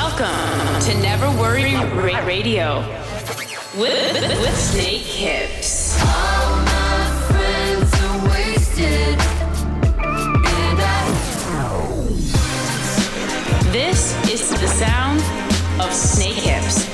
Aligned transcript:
Welcome 0.00 0.80
to 0.82 0.94
Never 1.02 1.28
Worry 1.40 1.74
Ra- 1.74 2.24
Radio 2.24 2.86
with, 3.76 4.12
with, 4.12 4.30
with 4.38 4.54
Snakehips. 4.54 5.98
All 6.00 6.56
my 6.62 6.98
friends 7.26 7.90
are 8.04 8.18
wasted, 8.30 9.18
I 9.98 11.02
This 13.72 14.14
is 14.30 14.48
the 14.50 14.68
sound 14.68 15.20
of 15.82 15.92
Snake 15.92 16.36
Hips. 16.46 16.86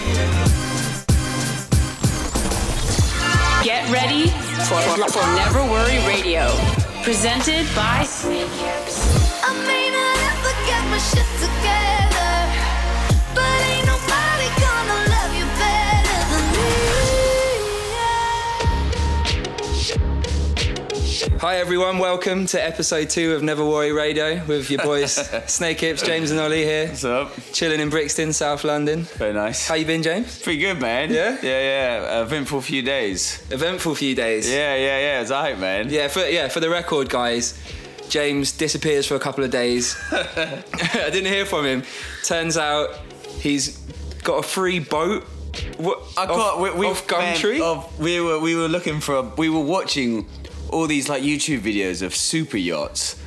Get 3.63 3.85
ready 3.93 4.31
for, 4.65 4.81
for 5.11 5.27
Never 5.37 5.63
Worry 5.71 5.99
Radio, 6.09 6.49
presented 7.03 7.67
by 7.77 8.05
Snake 8.05 8.49
Hips. 8.49 9.45
I 9.45 9.53
may 9.69 9.91
not 9.93 10.17
ever 10.33 10.55
get 10.65 10.83
my 10.89 10.97
shit 10.97 11.29
together, 11.37 11.94
Hi 21.41 21.57
everyone, 21.57 21.99
welcome 21.99 22.47
to 22.47 22.63
episode 22.65 23.11
two 23.11 23.35
of 23.35 23.43
Never 23.43 23.65
Worry 23.65 23.93
Radio 23.93 24.43
with 24.47 24.71
your 24.71 24.83
boys 24.83 25.17
Snakehips, 25.47 26.03
James 26.05 26.31
and 26.31 26.41
Ollie 26.41 26.65
here, 26.65 26.89
What's 26.89 27.05
up? 27.05 27.33
chilling 27.53 27.81
in 27.81 27.91
Brixton, 27.91 28.33
South 28.33 28.65
London. 28.65 29.03
Very 29.03 29.35
nice. 29.35 29.67
How 29.69 29.75
you 29.75 29.85
been, 29.85 30.03
James? 30.03 30.41
Pretty 30.41 30.59
good, 30.61 30.81
man. 30.81 31.13
Yeah? 31.13 31.37
Yeah, 31.43 31.61
yeah. 31.61 32.23
Eventful 32.23 32.63
few 32.63 32.83
days. 32.83 33.43
Eventful 33.51 33.95
few 33.97 34.15
days. 34.15 34.51
Yeah, 34.51 34.75
yeah, 34.77 34.99
yeah. 34.99 35.21
It's 35.21 35.31
alright, 35.31 35.59
man. 35.59 35.91
Yeah, 35.91 36.09
for 36.09 36.21
yeah, 36.27 36.49
for 36.49 36.61
the 36.61 36.71
record, 36.71 37.11
guys, 37.11 37.59
James 38.09 38.53
disappears 38.53 39.07
for 39.07 39.15
a 39.17 39.21
couple 39.21 39.45
of 39.45 39.51
days. 39.51 39.97
I 40.13 40.63
didn't 41.11 41.27
hear 41.33 41.45
from 41.45 41.67
him. 41.67 41.83
Turns 42.25 42.57
out 42.57 42.99
he's 43.39 43.77
got 44.23 44.39
a 44.39 44.43
free 44.43 44.79
boat. 44.79 45.25
What? 45.77 46.01
I 46.17 46.27
got. 46.27 46.61
we, 46.61 46.71
we, 46.73 46.87
off 46.87 47.07
Gumtree. 47.07 47.59
man, 47.59 47.63
of- 47.63 47.99
we 48.01 48.21
were 48.21 48.41
we 48.41 48.57
were 48.57 48.69
looking 48.69 49.01
for. 49.01 49.17
A, 49.17 49.23
we 49.23 49.49
were 49.51 49.61
watching 49.61 50.27
all 50.75 50.87
these 50.89 51.09
like 51.09 51.23
YouTube 51.23 51.61
videos 51.61 52.03
of 52.03 52.15
super 52.15 52.57
yachts. 52.57 53.21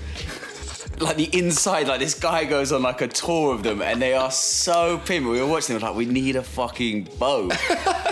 Like 1.00 1.16
the 1.16 1.30
inside, 1.38 1.88
like 1.88 2.00
this 2.00 2.16
guy 2.16 2.44
goes 2.46 2.72
on 2.72 2.82
like 2.82 3.02
a 3.02 3.08
tour 3.08 3.54
of 3.54 3.62
them, 3.62 3.84
and 3.84 4.02
they 4.02 4.14
are 4.14 4.32
so 4.32 4.98
pimp. 4.98 5.28
We 5.28 5.40
were 5.40 5.46
watching 5.46 5.78
them, 5.78 5.88
like 5.88 5.96
we 5.96 6.06
need 6.06 6.36
a 6.36 6.42
fucking 6.42 7.10
boat. 7.20 7.54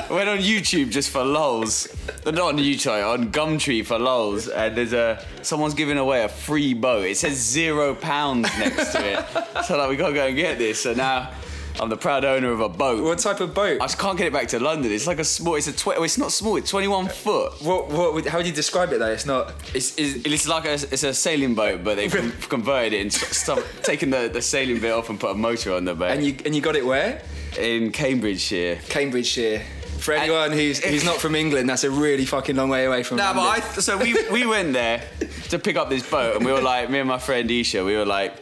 we 0.08 0.16
went 0.16 0.30
on 0.30 0.38
YouTube 0.38 0.92
just 0.92 1.09
for 1.09 1.23
lols, 1.23 1.88
not 2.25 2.38
on 2.38 2.58
YouTube, 2.58 3.11
on 3.11 3.31
Gumtree 3.31 3.83
for 3.83 3.97
lols, 3.97 4.47
and 4.47 4.77
there's 4.77 4.94
a 4.94 5.25
someone's 5.42 5.73
giving 5.73 5.97
away 5.97 6.23
a 6.23 6.30
free 6.30 6.75
boat. 6.75 7.05
It 7.05 7.17
says 7.17 7.38
zero 7.38 7.95
pounds 7.95 8.44
next 8.59 8.92
to 8.92 9.03
it, 9.03 9.64
so 9.66 9.77
like 9.77 9.89
we 9.89 9.95
gotta 9.95 10.14
go 10.14 10.27
and 10.27 10.36
get 10.36 10.59
this. 10.59 10.83
So 10.83 10.94
now 10.94 11.31
I'm 11.80 11.90
the 11.90 11.98
proud 11.98 12.23
owner 12.23 12.52
of 12.52 12.62
a 12.62 12.70
boat. 12.70 13.04
what 13.04 13.20
type 13.20 13.40
of 13.42 13.54
boat? 13.54 13.81
I 13.81 13.86
just 13.86 14.00
can't 14.00 14.18
get 14.18 14.28
it 14.28 14.34
back 14.34 14.48
to 14.50 14.59
London. 14.59 14.92
It's 14.92 15.08
like 15.08 15.20
a 15.20 15.23
small. 15.26 15.56
It's 15.56 15.68
a. 15.68 15.73
Tw- 15.73 16.00
it's 16.02 16.17
not 16.17 16.32
small. 16.32 16.56
It's 16.56 16.70
21 16.70 17.08
foot. 17.09 17.62
What? 17.62 17.90
What? 17.90 18.26
How 18.28 18.38
would 18.38 18.48
you 18.48 18.54
describe 18.54 18.94
it 18.94 19.00
though? 19.00 19.12
It's 19.12 19.26
not. 19.26 19.54
It's, 19.73 19.98
it's, 19.98 20.26
it's 20.26 20.48
like 20.48 20.66
a, 20.66 20.73
it's 20.73 21.04
a 21.04 21.14
sailing 21.14 21.54
boat, 21.54 21.84
but 21.84 21.95
they've 21.95 22.12
con- 22.14 22.32
converted 22.50 22.94
it 22.94 23.02
and 23.02 23.12
st- 23.14 23.34
st- 23.59 23.84
taken 23.84 24.09
the, 24.09 24.30
the 24.32 24.42
sailing 24.42 24.80
bit 24.80 24.92
off 24.94 25.09
and 25.09 25.20
put 25.20 25.32
a 25.32 25.36
motor 25.36 25.73
on 25.73 25.86
the 25.86 25.95
back. 25.95 26.16
And 26.16 26.26
you 26.26 26.36
and 26.45 26.56
you 26.56 26.62
got 26.62 26.76
it 26.76 26.86
where? 26.86 27.22
in 27.59 27.92
Cambridgeshire. 27.92 28.78
Cambridgeshire. 28.89 29.62
For 30.00 30.14
anyone 30.14 30.52
who's 30.52 30.80
who's 30.84 31.06
not 31.06 31.17
from 31.17 31.36
England, 31.36 31.70
that's 31.70 31.84
a 31.84 31.89
really 31.89 32.26
fucking 32.26 32.56
long 32.56 32.70
way 32.70 32.86
away 32.86 33.04
from. 33.04 33.17
No, 33.17 33.34
but 33.34 33.42
I 33.42 33.60
so 33.62 33.98
we 33.98 34.14
we 34.30 34.45
went 34.45 34.73
there 34.73 35.02
to 35.50 35.58
pick 35.58 35.78
up 35.78 35.89
this 35.89 36.08
boat, 36.10 36.36
and 36.36 36.45
we 36.45 36.52
were 36.52 36.62
like, 36.62 36.89
me 36.89 37.00
and 37.00 37.08
my 37.08 37.17
friend 37.17 37.50
Isha, 37.50 37.84
we 37.84 37.95
were 37.95 38.06
like, 38.06 38.34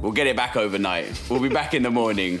we'll 0.00 0.12
get 0.12 0.26
it 0.26 0.36
back 0.36 0.56
overnight. 0.56 1.06
We'll 1.28 1.40
be 1.40 1.48
back 1.48 1.74
in 1.74 1.82
the 1.82 1.90
morning. 1.90 2.40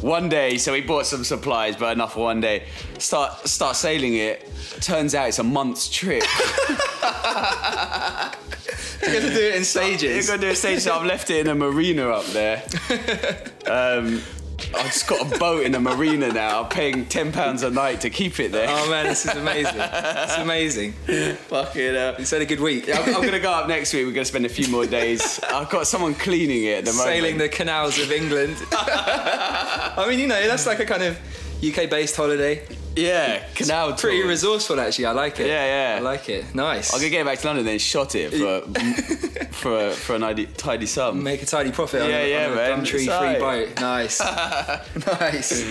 One 0.00 0.30
day, 0.30 0.56
so 0.56 0.72
we 0.72 0.80
bought 0.80 1.04
some 1.04 1.24
supplies, 1.24 1.76
but 1.76 1.92
enough 1.92 2.14
for 2.14 2.24
one 2.24 2.40
day. 2.40 2.64
Start 2.98 3.46
start 3.46 3.76
sailing 3.76 4.14
it. 4.14 4.48
Turns 4.80 5.14
out 5.14 5.28
it's 5.28 5.38
a 5.38 5.44
month's 5.44 5.90
trip. 5.90 6.22
you 6.22 6.28
have 7.06 8.34
to 9.02 9.20
do 9.20 9.40
it 9.40 9.56
in 9.56 9.64
stages. 9.64 10.26
You're 10.26 10.36
gonna 10.36 10.48
do 10.48 10.52
a 10.52 10.56
stage, 10.56 10.80
so 10.80 10.94
I've 10.94 11.04
left 11.04 11.28
it 11.28 11.46
in 11.46 11.48
a 11.48 11.54
marina 11.54 12.08
up 12.08 12.24
there. 12.26 12.62
Um, 13.66 14.22
I 14.74 14.82
just 14.84 15.06
got 15.06 15.34
a 15.34 15.38
boat 15.38 15.64
in 15.64 15.74
a 15.74 15.80
marina 15.80 16.32
now. 16.32 16.62
I'm 16.62 16.68
paying 16.68 17.06
ten 17.06 17.32
pounds 17.32 17.62
a 17.62 17.70
night 17.70 18.00
to 18.02 18.10
keep 18.10 18.38
it 18.40 18.52
there. 18.52 18.66
Oh 18.68 18.90
man, 18.90 19.06
this 19.06 19.24
is 19.24 19.34
amazing. 19.34 19.80
It's 19.80 20.38
amazing. 20.38 20.92
Fucking 20.92 21.94
hell. 21.94 22.14
It's 22.18 22.30
had 22.30 22.42
a 22.42 22.46
good 22.46 22.60
week. 22.60 22.88
I'm, 22.88 23.14
I'm 23.14 23.22
gonna 23.22 23.40
go 23.40 23.50
up 23.50 23.68
next 23.68 23.92
week. 23.92 24.06
We're 24.06 24.12
gonna 24.12 24.24
spend 24.24 24.46
a 24.46 24.50
few 24.50 24.68
more 24.68 24.86
days. 24.86 25.40
I've 25.52 25.70
got 25.70 25.86
someone 25.86 26.14
cleaning 26.14 26.64
it 26.64 26.78
at 26.78 26.84
the 26.84 26.92
moment. 26.92 27.08
Sailing 27.08 27.38
the 27.38 27.48
canals 27.48 27.98
of 27.98 28.12
England. 28.12 28.56
I 28.72 30.06
mean, 30.08 30.18
you 30.18 30.26
know, 30.26 30.46
that's 30.46 30.66
like 30.66 30.80
a 30.80 30.86
kind 30.86 31.02
of 31.02 31.18
UK-based 31.66 32.16
holiday. 32.16 32.62
Yeah 32.96 33.44
canal 33.54 33.92
Pretty 33.94 34.18
tour. 34.20 34.28
resourceful, 34.28 34.80
actually. 34.80 35.06
I 35.06 35.12
like 35.12 35.38
it. 35.40 35.46
Yeah, 35.46 35.92
yeah. 35.94 35.96
I 35.98 36.00
like 36.00 36.28
it. 36.28 36.54
Nice. 36.54 36.92
I'm 36.92 37.00
gonna 37.00 37.10
get 37.10 37.24
back 37.24 37.38
to 37.38 37.46
London 37.46 37.64
then 37.64 37.78
shot 37.78 38.14
it 38.14 38.30
for 38.32 38.60
for 39.52 39.90
for 39.92 40.14
an 40.16 40.22
tidy, 40.22 40.46
tidy 40.46 40.86
sum. 40.86 41.22
Make 41.22 41.42
a 41.42 41.46
tidy 41.46 41.70
profit 41.72 42.02
on, 42.02 42.10
Yeah, 42.10 42.18
a- 42.18 42.30
yeah, 42.30 42.46
on 42.46 42.52
a 42.52 42.56
man. 42.56 42.80
It's 42.80 42.90
free 42.90 43.06
boat. 43.06 43.80
Nice. 43.80 44.20
nice. 45.20 45.64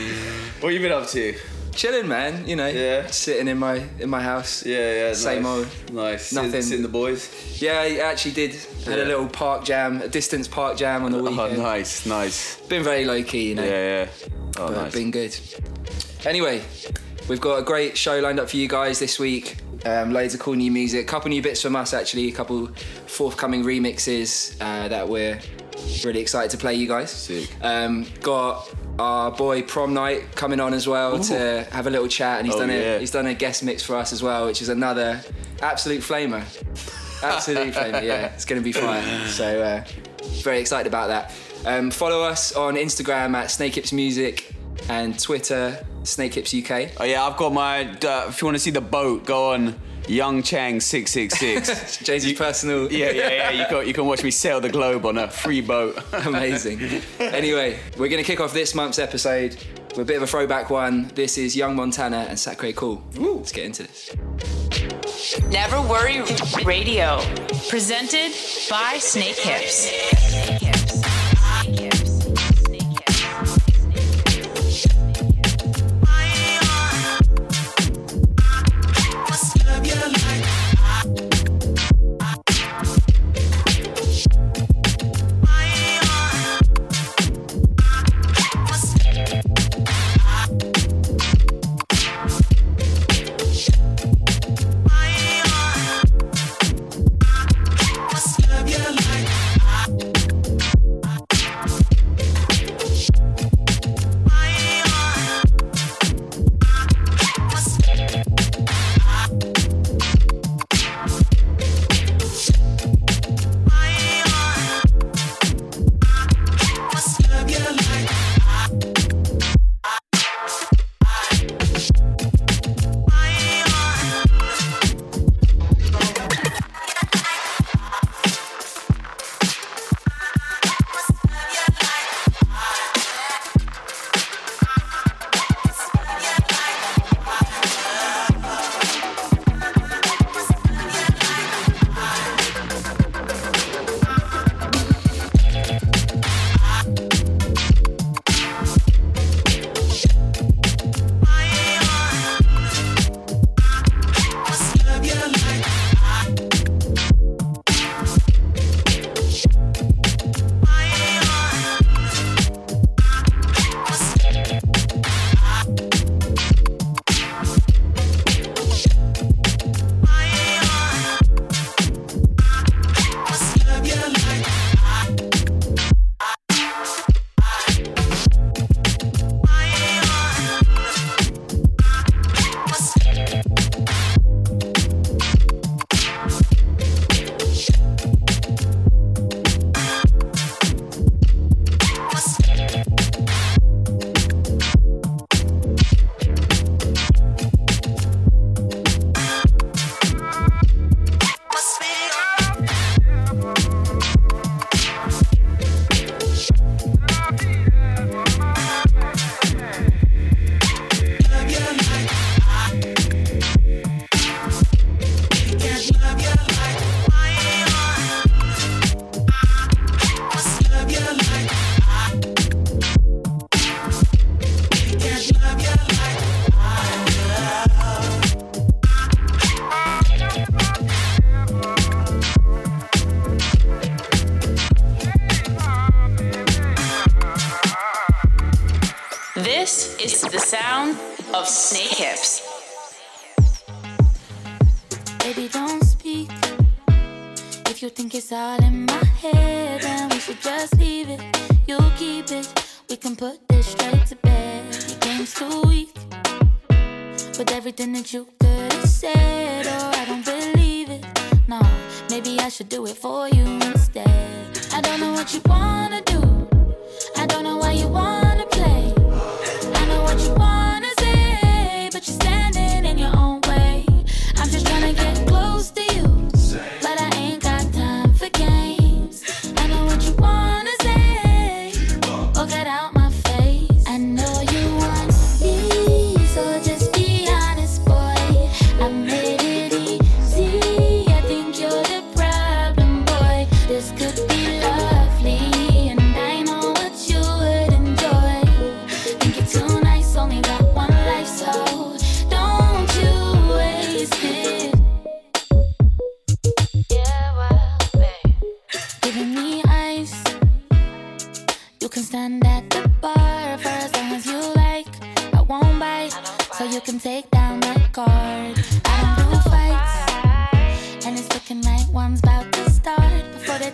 What 0.61 0.73
you 0.73 0.79
been 0.79 0.91
up 0.91 1.07
to? 1.09 1.35
Chilling, 1.73 2.07
man. 2.07 2.45
You 2.47 2.55
know, 2.57 2.67
Yeah. 2.67 3.07
sitting 3.07 3.47
in 3.47 3.57
my 3.57 3.83
in 3.99 4.09
my 4.09 4.21
house. 4.21 4.65
Yeah, 4.65 4.93
yeah. 5.07 5.13
Same 5.13 5.43
nice. 5.43 5.51
old. 5.57 5.93
Nice. 5.93 6.33
Nothing. 6.33 6.61
Seeing 6.61 6.81
the 6.81 6.87
boys. 6.89 7.29
Yeah, 7.61 7.79
I 7.79 7.97
actually 7.97 8.33
did. 8.33 8.55
Had 8.85 8.99
a 8.99 9.05
little 9.05 9.27
park 9.27 9.63
jam, 9.65 10.01
a 10.01 10.07
distance 10.07 10.47
park 10.47 10.77
jam 10.77 11.03
on 11.05 11.11
the 11.11 11.19
Oh, 11.19 11.23
weekend. 11.29 11.57
nice, 11.61 12.05
nice. 12.05 12.57
Been 12.67 12.83
very 12.83 13.05
low 13.05 13.21
key, 13.23 13.49
you 13.49 13.55
know. 13.55 13.63
Yeah, 13.63 14.05
yeah. 14.05 14.07
Oh, 14.57 14.67
but 14.67 14.71
nice. 14.83 14.93
been 14.93 15.11
good. 15.11 15.37
Anyway, 16.25 16.61
we've 17.29 17.39
got 17.41 17.59
a 17.59 17.63
great 17.63 17.95
show 17.97 18.19
lined 18.19 18.39
up 18.39 18.49
for 18.49 18.57
you 18.57 18.67
guys 18.67 18.99
this 18.99 19.17
week. 19.19 19.57
Um, 19.85 20.11
loads 20.11 20.33
of 20.33 20.41
cool 20.41 20.55
new 20.55 20.71
music, 20.71 21.07
couple 21.07 21.29
new 21.29 21.41
bits 21.41 21.61
from 21.61 21.75
us 21.75 21.93
actually, 21.93 22.27
a 22.27 22.31
couple 22.33 22.67
forthcoming 23.07 23.63
remixes 23.63 24.55
uh, 24.59 24.89
that 24.89 25.07
we're 25.07 25.39
really 26.03 26.19
excited 26.19 26.51
to 26.51 26.57
play 26.57 26.73
you 26.75 26.87
guys. 26.87 27.11
Sick. 27.11 27.49
Um, 27.61 28.05
got 28.21 28.69
our 28.99 29.31
boy 29.31 29.61
Promnite 29.61 30.35
coming 30.35 30.59
on 30.59 30.73
as 30.73 30.85
well 30.85 31.17
to 31.23 31.63
have 31.71 31.87
a 31.87 31.89
little 31.89 32.09
chat, 32.09 32.39
and 32.39 32.47
he's 32.47 32.55
Oh, 32.57 32.59
done 32.59 32.69
a 32.71 32.73
yeah. 32.77 32.99
he's 32.99 33.11
done 33.11 33.27
a 33.27 33.33
guest 33.33 33.63
mix 33.63 33.81
for 33.81 33.95
us 33.95 34.11
as 34.11 34.21
well, 34.21 34.45
which 34.47 34.61
is 34.61 34.67
another 34.67 35.21
absolute 35.61 36.01
flamer. 36.01 36.43
Absolute 37.21 37.73
flamer, 37.73 38.01
yeah. 38.01 38.27
It's 38.33 38.45
going 38.45 38.61
to 38.61 38.63
be 38.63 38.71
fire. 38.71 39.27
So 39.27 39.61
uh, 39.61 39.83
very 40.41 40.59
excited 40.59 40.87
about 40.87 41.07
that. 41.09 41.33
Um, 41.65 41.91
follow 41.91 42.21
us 42.23 42.55
on 42.55 42.75
Instagram 42.75 43.33
at 43.35 43.47
Snakehips 43.47 43.91
Music 43.91 44.53
and 44.87 45.19
Twitter 45.19 45.85
Snakehips 46.03 46.53
UK. 46.53 46.93
Oh 46.99 47.03
yeah, 47.03 47.23
I've 47.23 47.37
got 47.37 47.53
my. 47.53 47.91
Uh, 47.91 48.25
if 48.29 48.41
you 48.41 48.45
want 48.45 48.55
to 48.55 48.59
see 48.59 48.71
the 48.71 48.81
boat, 48.81 49.25
go 49.25 49.53
on 49.53 49.79
Young 50.07 50.41
Chang 50.41 50.79
six 50.79 51.11
six 51.11 51.37
six. 51.37 51.97
James' 52.03 52.33
personal. 52.33 52.91
Yeah, 52.91 53.11
yeah, 53.11 53.29
yeah. 53.29 53.51
You 53.51 53.65
can 53.67 53.87
you 53.87 53.93
can 53.93 54.05
watch 54.05 54.23
me 54.23 54.31
sail 54.31 54.59
the 54.59 54.69
globe 54.69 55.05
on 55.05 55.17
a 55.17 55.29
free 55.29 55.61
boat. 55.61 56.01
Amazing. 56.25 57.01
Anyway, 57.19 57.79
we're 57.97 58.09
going 58.09 58.23
to 58.23 58.27
kick 58.27 58.39
off 58.39 58.53
this 58.53 58.73
month's 58.73 58.99
episode 58.99 59.57
with 59.89 59.99
a 59.99 60.05
bit 60.05 60.17
of 60.17 60.23
a 60.23 60.27
throwback 60.27 60.69
one. 60.69 61.11
This 61.15 61.37
is 61.37 61.55
Young 61.55 61.75
Montana 61.75 62.25
and 62.29 62.39
Sacre 62.39 62.71
Cool. 62.73 63.03
Let's 63.15 63.51
get 63.51 63.65
into 63.65 63.83
this. 63.83 64.15
Never 65.49 65.81
Worry 65.81 66.21
Radio, 66.63 67.19
presented 67.69 68.31
by 68.69 68.95
Snakehips. 68.97 69.89
Snake 69.89 70.61
Hips. 70.61 70.78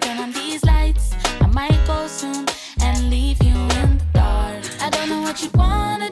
Turn 0.02 0.18
on 0.20 0.32
these 0.34 0.64
lights, 0.66 1.14
I 1.42 1.48
might 1.48 1.80
go 1.88 2.08
soon 2.08 2.46
and 2.82 3.10
leave 3.10 3.42
you 3.42 3.54
in 3.54 3.98
the 3.98 4.06
dark. 4.14 4.64
I 4.82 4.90
don't 4.90 5.10
know 5.10 5.22
what 5.22 5.42
you 5.42 5.50
wanna 5.54 6.05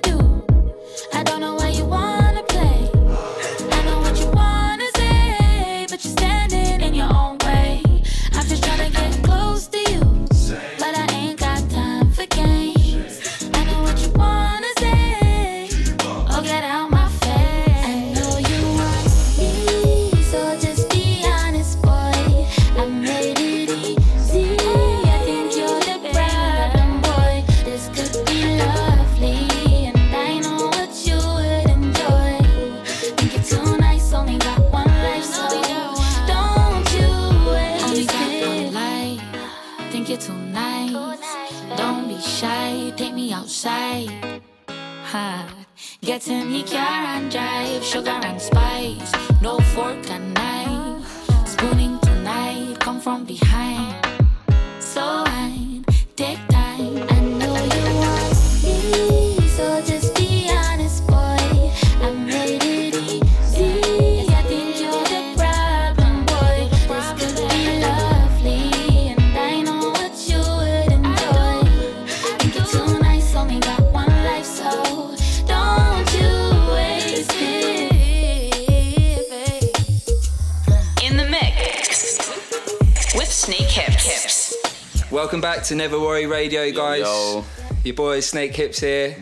back 85.63 85.69
to 85.69 85.75
Never 85.75 85.97
Worry 85.97 86.25
Radio, 86.25 86.69
guys. 86.73 87.03
Yo. 87.03 87.45
Your 87.85 87.95
boy 87.95 88.17
Snakehips 88.19 88.81
here. 88.81 89.15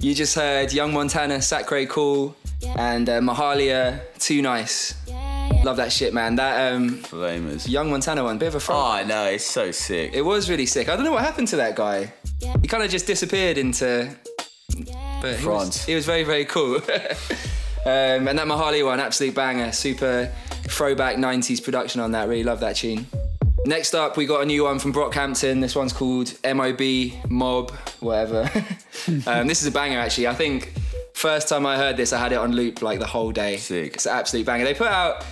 You 0.00 0.12
just 0.12 0.34
heard 0.34 0.72
Young 0.72 0.92
Montana, 0.92 1.40
Sacre 1.40 1.86
Cool, 1.86 2.34
and 2.76 3.08
uh, 3.08 3.20
Mahalia, 3.20 4.00
Too 4.18 4.42
Nice. 4.42 4.96
Love 5.62 5.76
that 5.76 5.92
shit, 5.92 6.12
man. 6.12 6.34
That 6.34 6.72
um, 6.72 6.98
Flamers. 7.02 7.68
Young 7.68 7.90
Montana 7.90 8.24
one, 8.24 8.38
bit 8.38 8.48
of 8.48 8.54
a 8.54 8.56
Oh, 8.56 8.60
front. 8.60 8.80
I 8.82 9.02
know, 9.04 9.24
it's 9.26 9.44
so 9.44 9.70
sick. 9.70 10.10
It 10.14 10.22
was 10.22 10.50
really 10.50 10.66
sick. 10.66 10.88
I 10.88 10.96
don't 10.96 11.04
know 11.04 11.12
what 11.12 11.22
happened 11.22 11.46
to 11.48 11.56
that 11.58 11.76
guy. 11.76 12.12
He 12.60 12.66
kind 12.66 12.82
of 12.82 12.90
just 12.90 13.06
disappeared 13.06 13.56
into. 13.56 14.12
But 14.74 14.82
he 14.82 15.28
was, 15.30 15.40
France. 15.42 15.84
he 15.84 15.94
was 15.94 16.06
very, 16.06 16.24
very 16.24 16.44
cool. 16.44 16.76
um, 17.86 18.26
and 18.26 18.36
that 18.36 18.48
Mahalia 18.48 18.84
one, 18.84 18.98
absolute 18.98 19.36
banger. 19.36 19.70
Super 19.70 20.32
throwback 20.64 21.18
90s 21.18 21.62
production 21.62 22.00
on 22.00 22.10
that. 22.12 22.28
Really 22.28 22.42
love 22.42 22.58
that 22.60 22.74
tune. 22.74 23.06
Next 23.68 23.94
up, 23.94 24.16
we 24.16 24.24
got 24.24 24.40
a 24.40 24.46
new 24.46 24.64
one 24.64 24.78
from 24.78 24.94
Brockhampton. 24.94 25.60
This 25.60 25.76
one's 25.76 25.92
called 25.92 26.32
MOB, 26.42 26.80
Mob, 27.28 27.70
whatever. 28.00 28.50
um, 29.26 29.46
this 29.46 29.60
is 29.60 29.66
a 29.66 29.70
banger, 29.70 29.98
actually. 29.98 30.26
I 30.26 30.32
think 30.32 30.72
first 31.12 31.50
time 31.50 31.66
I 31.66 31.76
heard 31.76 31.98
this, 31.98 32.14
I 32.14 32.18
had 32.18 32.32
it 32.32 32.36
on 32.36 32.52
loop 32.52 32.80
like 32.80 32.98
the 32.98 33.06
whole 33.06 33.30
day. 33.30 33.58
Sick. 33.58 33.92
It's 33.92 34.06
an 34.06 34.16
absolute 34.16 34.46
banger. 34.46 34.64
They 34.64 34.72
put 34.72 34.86
out, 34.86 35.22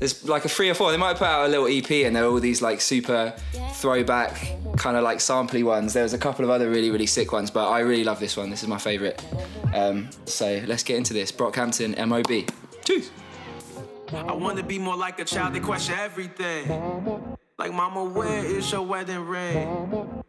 there's 0.00 0.28
like 0.28 0.44
a 0.44 0.48
three 0.48 0.68
or 0.68 0.74
four, 0.74 0.90
they 0.90 0.96
might 0.96 1.16
put 1.16 1.28
out 1.28 1.46
a 1.46 1.48
little 1.48 1.68
EP 1.68 1.88
and 2.04 2.16
they're 2.16 2.26
all 2.26 2.40
these 2.40 2.60
like 2.60 2.80
super 2.80 3.32
throwback, 3.74 4.56
kind 4.76 4.96
of 4.96 5.04
like 5.04 5.18
sampley 5.18 5.62
ones. 5.62 5.92
There 5.92 6.02
was 6.02 6.12
a 6.12 6.18
couple 6.18 6.44
of 6.44 6.50
other 6.50 6.68
really, 6.68 6.90
really 6.90 7.06
sick 7.06 7.30
ones, 7.30 7.52
but 7.52 7.70
I 7.70 7.78
really 7.78 8.02
love 8.02 8.18
this 8.18 8.36
one. 8.36 8.50
This 8.50 8.64
is 8.64 8.68
my 8.68 8.78
favourite. 8.78 9.24
Um, 9.72 10.10
so 10.24 10.60
let's 10.66 10.82
get 10.82 10.96
into 10.96 11.14
this. 11.14 11.30
Brockhampton, 11.30 12.04
MOB. 12.04 12.50
Cheers. 12.84 13.12
I 14.12 14.32
wanna 14.32 14.64
be 14.64 14.80
more 14.80 14.96
like 14.96 15.20
a 15.20 15.24
child 15.24 15.54
that 15.54 15.62
question 15.62 15.94
everything. 15.96 17.36
Like, 17.58 17.72
mama, 17.72 18.04
where 18.04 18.44
is 18.44 18.70
your 18.70 18.82
wedding 18.82 19.24
ring? 19.26 20.22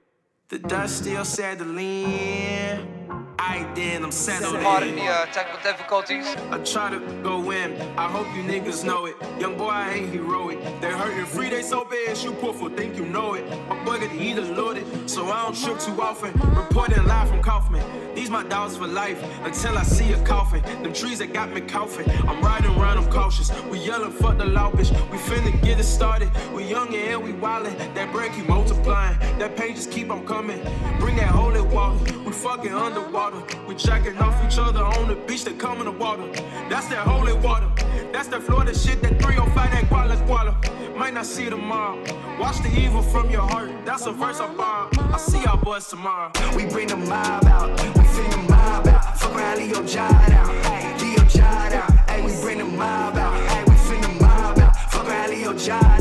The 0.48 0.60
dust 0.60 1.00
still 1.00 1.26
settling. 1.26 2.97
I 3.40 3.72
did, 3.74 4.02
I'm 4.04 4.12
settled 4.12 4.62
Pardon 4.62 4.96
the 4.96 5.04
uh, 5.04 5.26
technical 5.28 5.62
difficulties. 5.64 6.26
I 6.52 6.58
try 6.60 6.90
to 6.90 7.00
go 7.24 7.52
in. 7.52 7.80
I 7.98 8.08
hope 8.10 8.28
you 8.36 8.44
niggas 8.44 8.84
know 8.84 9.06
it. 9.06 9.16
Young 9.40 9.58
boy, 9.58 9.70
I 9.70 9.94
ain't 9.94 10.14
heroic. 10.14 10.60
They 10.82 10.92
hurting 10.92 11.26
free, 11.26 11.50
they 11.50 11.62
so 11.62 11.86
bad. 11.86 12.18
You 12.18 12.32
pull 12.34 12.54
for 12.54 12.70
think 12.70 12.98
you 12.98 13.06
know 13.06 13.36
it. 13.36 13.48
My 13.70 13.84
boy 13.84 14.00
get 14.00 14.12
either 14.14 14.42
loaded, 14.42 15.10
so 15.10 15.26
I 15.28 15.44
don't 15.44 15.56
trip 15.56 15.80
too 15.80 16.02
often. 16.02 16.34
Reporting 16.56 17.06
live 17.06 17.30
from 17.30 17.42
Kaufman. 17.42 17.84
These 18.16 18.30
my 18.30 18.44
dogs 18.44 18.78
for 18.78 18.88
life 18.88 19.24
until 19.44 19.78
I 19.78 19.84
see 19.84 20.12
a 20.12 20.24
coffin. 20.26 20.62
Them 20.84 20.94
trees 20.94 21.20
that 21.20 21.34
got 21.34 21.52
me 21.52 21.62
coughing. 21.62 22.10
I'm 22.28 22.42
riding 22.42 22.72
around, 22.72 22.98
I'm 22.98 23.10
cautious. 23.12 23.52
We 23.66 23.80
yelling, 23.80 24.12
fuck 24.12 24.38
the 24.38 24.46
loud 24.46 24.74
bitch. 24.74 24.92
We 25.12 25.18
finna 25.18 25.62
get 25.62 25.80
it 25.80 25.84
started. 25.84 26.30
We 26.54 26.64
young 26.64 26.94
and 26.96 27.24
we 27.24 27.34
wildin'. 27.34 27.78
That 27.94 28.12
bread 28.12 28.34
keep 28.34 28.50
multiplying. 28.50 29.20
That 29.40 29.56
pain 29.56 29.76
just 29.76 29.92
keep 29.92 30.10
on 30.10 30.26
coming. 30.26 30.60
Bring 31.00 31.16
that 31.18 31.30
holy 31.30 31.62
water. 31.62 31.98
We 32.26 32.32
fucking 32.34 32.72
underwater. 32.98 33.44
We 33.68 33.76
jacking 33.76 34.18
off 34.18 34.44
each 34.46 34.58
other 34.58 34.84
on 34.84 35.08
the 35.08 35.16
beach 35.16 35.44
that 35.46 35.60
come 35.60 35.80
in 35.80 35.86
the 35.86 35.92
water. 35.92 36.28
That's 36.70 36.88
that 36.90 37.06
holy 37.08 37.34
water. 37.34 37.70
That's 38.12 38.28
that 38.30 38.44
Florida 38.44 38.74
shit, 38.74 39.02
that 39.02 39.22
305, 39.22 39.72
that 39.72 39.84
Guala 39.86 40.18
Guala. 40.28 40.98
Might 40.98 41.14
not 41.14 41.26
see 41.26 41.50
tomorrow. 41.50 41.98
Watch 42.40 42.62
the 42.64 42.70
evil 42.70 43.02
from 43.02 43.30
your 43.30 43.42
heart. 43.42 43.70
That's 43.86 44.06
a 44.08 44.12
verse 44.12 44.40
I 44.40 44.54
borrowed. 44.54 44.98
I 44.98 45.18
see 45.18 45.42
y'all 45.44 45.58
boys 45.58 45.88
tomorrow. 45.88 46.32
We 46.56 46.66
bring 46.66 46.88
the 46.88 46.98
mob 46.98 47.46
out, 47.46 47.70
we 47.80 48.06
send 48.06 48.34
the 48.34 48.38
mob 48.50 48.88
out. 48.88 49.20
Fuck 49.20 49.36
around, 49.36 49.58
Leo 49.58 49.82
Jod 49.84 50.32
out, 50.32 50.66
hey, 50.66 50.98
Leo 51.00 51.24
Jod 51.26 51.74
out. 51.74 52.10
Hey, 52.10 52.26
we 52.26 52.32
bring 52.42 52.58
the 52.58 52.66
mob 52.66 53.16
out, 53.16 53.50
hey, 53.50 53.64
we 53.68 53.76
send 53.78 54.04
the 54.04 54.24
mob 54.24 54.60
out. 54.60 54.76
Fuck 54.92 55.08
around, 55.08 55.30
Leo 55.30 55.54
Jod 55.54 55.97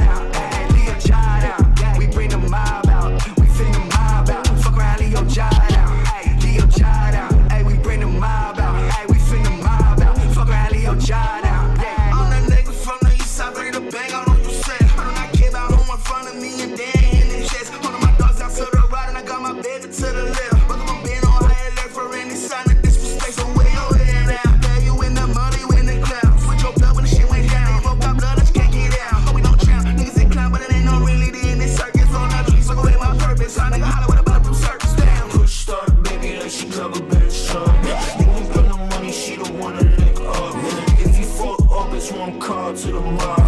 a 36.97 37.01
bitch 37.01 37.55
up. 37.55 38.21
You 38.21 38.27
ain't 38.33 38.55
got 38.55 38.67
no 38.69 38.77
money, 38.87 39.13
she 39.13 39.37
don't 39.37 39.59
wanna 39.59 39.83
lick 39.83 40.21
up. 40.21 40.55
If 40.99 41.19
you 41.19 41.25
fuck 41.25 41.61
up, 41.71 41.93
it's 41.93 42.11
one 42.13 42.41
call 42.41 42.75
to 42.75 42.87
the 42.87 43.01
mob. 43.01 43.39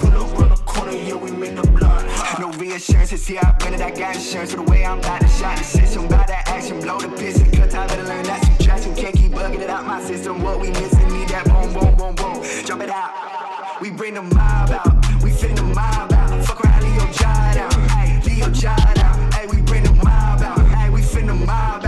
Pull 0.00 0.10
up 0.10 0.40
on 0.40 0.48
the 0.50 0.56
corner, 0.66 0.92
yeah, 0.92 1.14
we 1.14 1.30
make 1.30 1.56
the 1.56 1.66
block 1.70 2.04
hot. 2.06 2.40
No 2.40 2.50
reassurance, 2.58 3.12
and 3.12 3.20
see, 3.20 3.38
I've 3.38 3.58
been 3.58 3.74
it, 3.74 3.80
I 3.80 3.90
got 3.90 4.16
insurance. 4.16 4.50
So 4.50 4.56
the 4.56 4.62
way 4.62 4.84
I'm 4.84 4.98
about 4.98 5.20
to 5.22 5.28
shot 5.28 5.58
the 5.58 5.64
system, 5.64 6.04
about 6.06 6.26
that 6.28 6.48
action, 6.48 6.80
blow 6.80 6.98
the 6.98 7.08
piston, 7.08 7.50
cut 7.52 7.70
time, 7.70 7.88
better 7.88 8.04
learn 8.04 8.24
that 8.24 8.44
subtraction. 8.44 8.94
Can't 8.94 9.14
keep 9.14 9.32
bugging 9.32 9.60
it 9.60 9.70
out 9.70 9.86
my 9.86 10.00
system. 10.02 10.42
What 10.42 10.60
we 10.60 10.70
missing, 10.70 11.08
need 11.12 11.28
that 11.30 11.44
boom, 11.46 11.72
boom, 11.72 11.94
boom, 11.96 12.14
boom. 12.14 12.44
Jump 12.64 12.82
it 12.82 12.90
out. 12.90 13.12
We 13.80 13.90
bring 13.90 14.14
the 14.14 14.22
mob 14.22 14.70
out. 14.70 14.94
We 15.22 15.30
finna 15.30 15.56
the 15.56 15.62
mob 15.62 16.12
out. 16.12 16.44
Fuck 16.44 16.64
around, 16.64 16.82
Leo 16.82 17.06
Jod 17.12 17.56
out. 17.56 17.74
Hey, 17.90 18.20
Leo 18.24 18.46
Jod 18.46 18.98
out. 18.98 19.34
Hey, 19.34 19.46
we 19.46 19.62
bring 19.62 19.84
the 19.84 19.92
mob 19.92 20.42
out. 20.42 20.66
Hey, 20.68 20.90
we 20.90 21.00
finna 21.00 21.34
mob 21.46 21.84
out. 21.84 21.87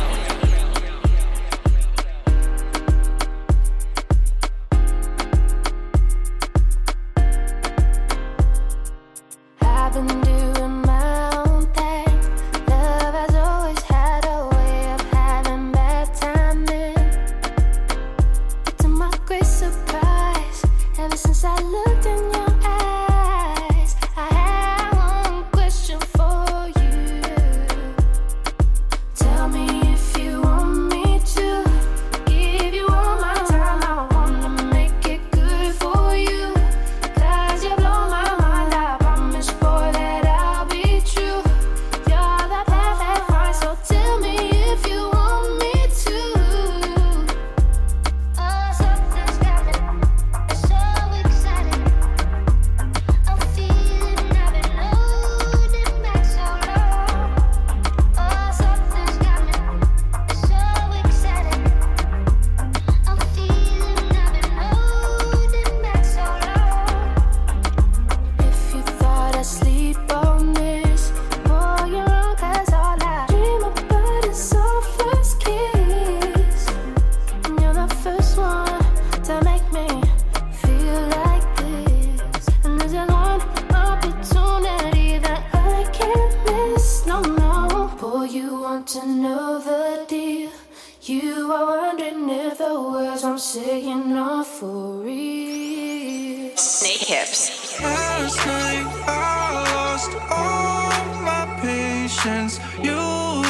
Snakehips. 96.81 97.79
Last 97.79 98.37
night 98.37 98.87
I 99.05 99.53
lost 99.75 100.11
all 100.31 100.89
my 101.21 101.45
patience. 101.61 102.59
You 102.81 102.97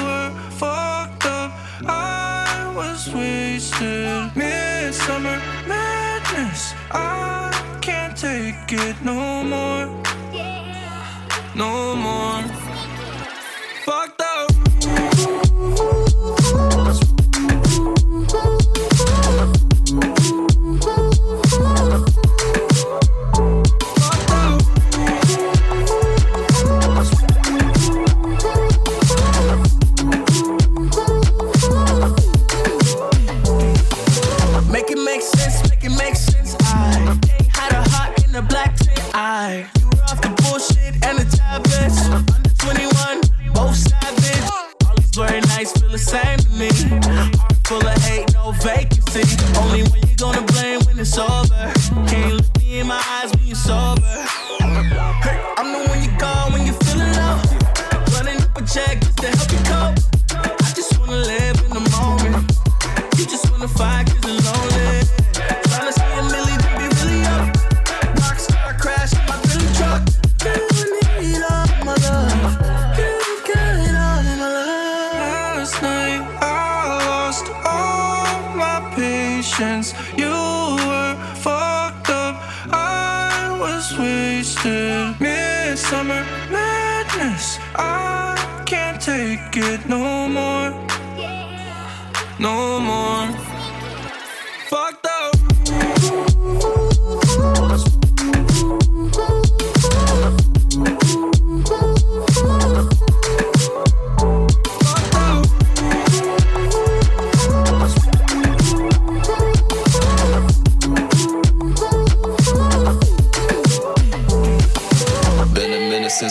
were 0.04 0.32
fucked 0.60 1.26
up. 1.28 1.54
I 1.86 2.74
was 2.76 3.08
wasted. 3.14 4.36
Midsummer 4.36 5.42
madness. 5.66 6.74
I 6.92 7.80
can't 7.82 8.18
take 8.18 8.70
it 8.70 9.02
no 9.02 9.46
more. 9.46 9.88
No 11.56 11.91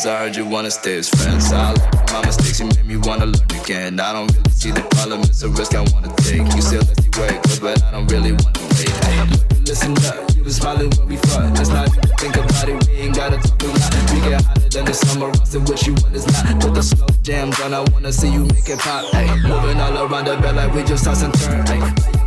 since 0.00 0.14
I 0.14 0.18
heard 0.18 0.36
you 0.36 0.46
wanna 0.46 0.70
stay 0.70 0.96
as 0.96 1.10
friends. 1.10 1.52
I 1.52 1.72
like 1.72 2.12
my 2.12 2.24
mistakes, 2.24 2.58
you 2.58 2.66
made 2.66 2.86
me 2.86 2.96
wanna 2.96 3.26
learn 3.26 3.50
again. 3.60 4.00
I 4.00 4.14
don't 4.14 4.32
really 4.32 4.50
see 4.50 4.70
the 4.70 4.80
problem, 4.96 5.20
it's 5.20 5.42
a 5.42 5.48
risk 5.50 5.74
I 5.74 5.82
wanna 5.92 6.08
take. 6.24 6.40
You 6.56 6.62
say 6.62 6.78
let's 6.78 7.04
see 7.04 7.10
where 7.20 7.34
it 7.34 7.42
goes, 7.42 7.60
but 7.60 7.82
I 7.84 7.90
don't 7.90 8.10
really 8.10 8.32
wanna 8.32 8.64
wait. 8.80 8.88
Hey, 9.04 9.20
listen 9.68 9.92
up, 10.08 10.16
you 10.34 10.44
was 10.44 10.56
smiling 10.56 10.88
when 10.96 11.06
we 11.08 11.16
fought. 11.28 11.52
Let's 11.52 11.68
not 11.68 11.88
even 11.88 12.16
think 12.16 12.36
about 12.36 12.68
it, 12.68 12.88
we 12.88 12.92
ain't 13.04 13.14
gotta 13.14 13.36
talk 13.36 13.60
a 13.60 13.66
lot. 13.66 13.92
We 14.08 14.20
get 14.24 14.40
hotter 14.40 14.68
than 14.72 14.84
the 14.86 14.94
summer, 14.94 15.28
said 15.44 15.68
what 15.68 15.86
you 15.86 15.92
want 16.00 16.16
is 16.16 16.26
not. 16.32 16.60
Put 16.60 16.74
the 16.74 16.82
slow 16.82 17.08
jams 17.20 17.60
on, 17.60 17.74
I 17.74 17.80
wanna 17.92 18.12
see 18.12 18.32
you 18.32 18.44
make 18.56 18.68
it 18.72 18.78
pop. 18.78 19.04
Hey, 19.12 19.28
moving 19.44 19.76
all 19.84 19.96
around 20.00 20.24
the 20.24 20.36
bed 20.40 20.56
like 20.56 20.72
we 20.72 20.82
just 20.82 21.04
toss 21.04 21.20
and 21.20 21.34
turn. 21.34 21.66
Hey, 21.68 21.80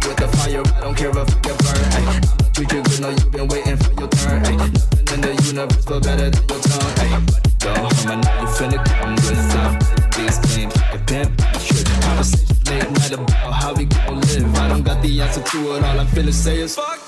with 0.06 0.18
the 0.22 0.30
fire, 0.38 0.62
I 0.78 0.82
don't 0.86 0.96
care 0.96 1.10
if 1.10 1.18
I 1.18 1.26
get 1.42 1.58
burned. 1.58 1.94
Hey, 1.98 2.06
I'ma 2.06 2.54
treat 2.54 2.70
you 2.70 2.84
good, 2.86 3.02
know 3.02 3.10
you've 3.10 3.32
been 3.32 3.48
waiting 3.48 3.78
for 3.78 3.94
your 3.98 4.10
turn. 4.14 4.46
Hey, 4.46 4.58
nothing 4.62 5.10
in 5.10 5.22
the 5.26 5.34
universe 5.42 5.86
but 5.86 6.04
better 6.04 6.30
than 6.30 6.46
your 6.50 6.62
tongue. 6.62 6.94
Hey, 7.02 7.43
but 7.64 7.76
go 7.76 7.82
home, 7.82 8.08
I 8.08 8.16
know 8.16 8.42
you 8.42 8.48
finna 8.48 8.86
come 8.86 9.16
without 9.16 9.80
these 10.16 10.38
games 10.56 10.74
a 10.92 10.98
pimp. 11.06 11.42
Should 11.60 11.88
conversation 12.02 12.58
late 12.66 12.92
night 12.92 13.12
about 13.12 13.54
how 13.54 13.74
we 13.74 13.86
gon' 13.86 14.22
live. 14.22 14.56
I 14.56 14.68
don't 14.70 14.84
got 14.84 15.02
the 15.02 15.22
answer 15.22 15.42
to 15.42 15.76
it, 15.76 15.84
all 15.84 16.00
I'm 16.00 16.08
finna 16.08 16.34
say 16.34 16.60
is 16.60 16.76
Fucked 16.76 17.03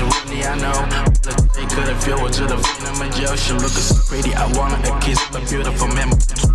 I 0.00 0.54
know. 0.58 0.78
Look, 1.26 1.52
they 1.52 1.66
couldn't 1.66 2.00
feel 2.00 2.24
it 2.26 2.32
to 2.34 2.46
the 2.46 2.56
vein 2.56 2.86
of 2.86 2.98
my 2.98 3.08
jail. 3.10 3.34
She 3.36 3.52
look 3.52 3.74
so 3.74 3.96
pretty, 4.06 4.34
I 4.34 4.46
her 4.72 4.94
a 4.94 5.00
kiss. 5.00 5.18
A 5.34 5.40
beautiful 5.40 5.88
man, 5.88 6.10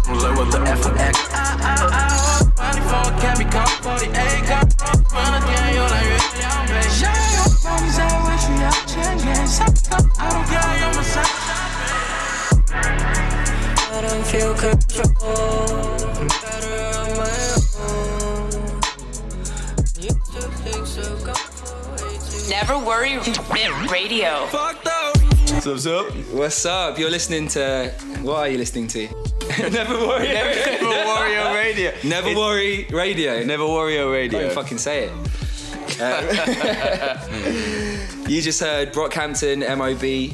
low 0.08 0.32
with 0.38 0.52
the 0.52 0.62
F 0.64 0.86
and 0.86 0.98
X. 1.00 1.18
Money 2.58 2.82
for 2.88 3.04
a 3.04 3.14
cabby, 3.20 3.46
call 3.46 3.68
48, 3.84 4.12
call. 4.48 4.64
Run 5.12 5.34
again, 5.44 5.74
you're 5.76 5.90
like, 5.90 6.08
really, 6.08 6.44
I'm. 6.44 6.64
I 10.20 11.04
son. 11.04 11.26
I 13.92 14.02
don't 14.02 14.26
feel 14.26 14.54
control. 14.56 15.84
I'm 16.18 16.28
better 16.28 16.93
Never 22.65 22.80
Worry 22.80 23.17
Radio. 23.91 24.45
Fucked 24.47 24.88
up. 24.88 25.17
What's 25.65 25.86
up? 25.86 26.13
What's 26.32 26.65
up? 26.65 26.97
You're 26.97 27.10
listening 27.10 27.49
to. 27.49 27.91
What 28.21 28.38
are 28.38 28.47
you 28.47 28.58
listening 28.58 28.88
to? 28.88 29.02
Never 29.69 29.95
worry. 29.97 30.30
Never 30.30 30.86
Wario 30.86 31.54
Radio. 31.62 31.91
Never 32.06 32.30
It's 32.30 32.38
worry. 32.38 32.86
Radio. 32.89 33.43
Never 33.43 33.63
Wario 33.63 34.13
Radio. 34.13 34.43
Don't 34.43 34.54
fucking 34.54 34.78
say 34.78 35.10
it. 35.10 35.99
Uh, 35.99 37.19
you 38.30 38.41
just 38.41 38.62
heard 38.62 38.93
Brockhampton, 38.93 39.60
MOB, 39.78 40.34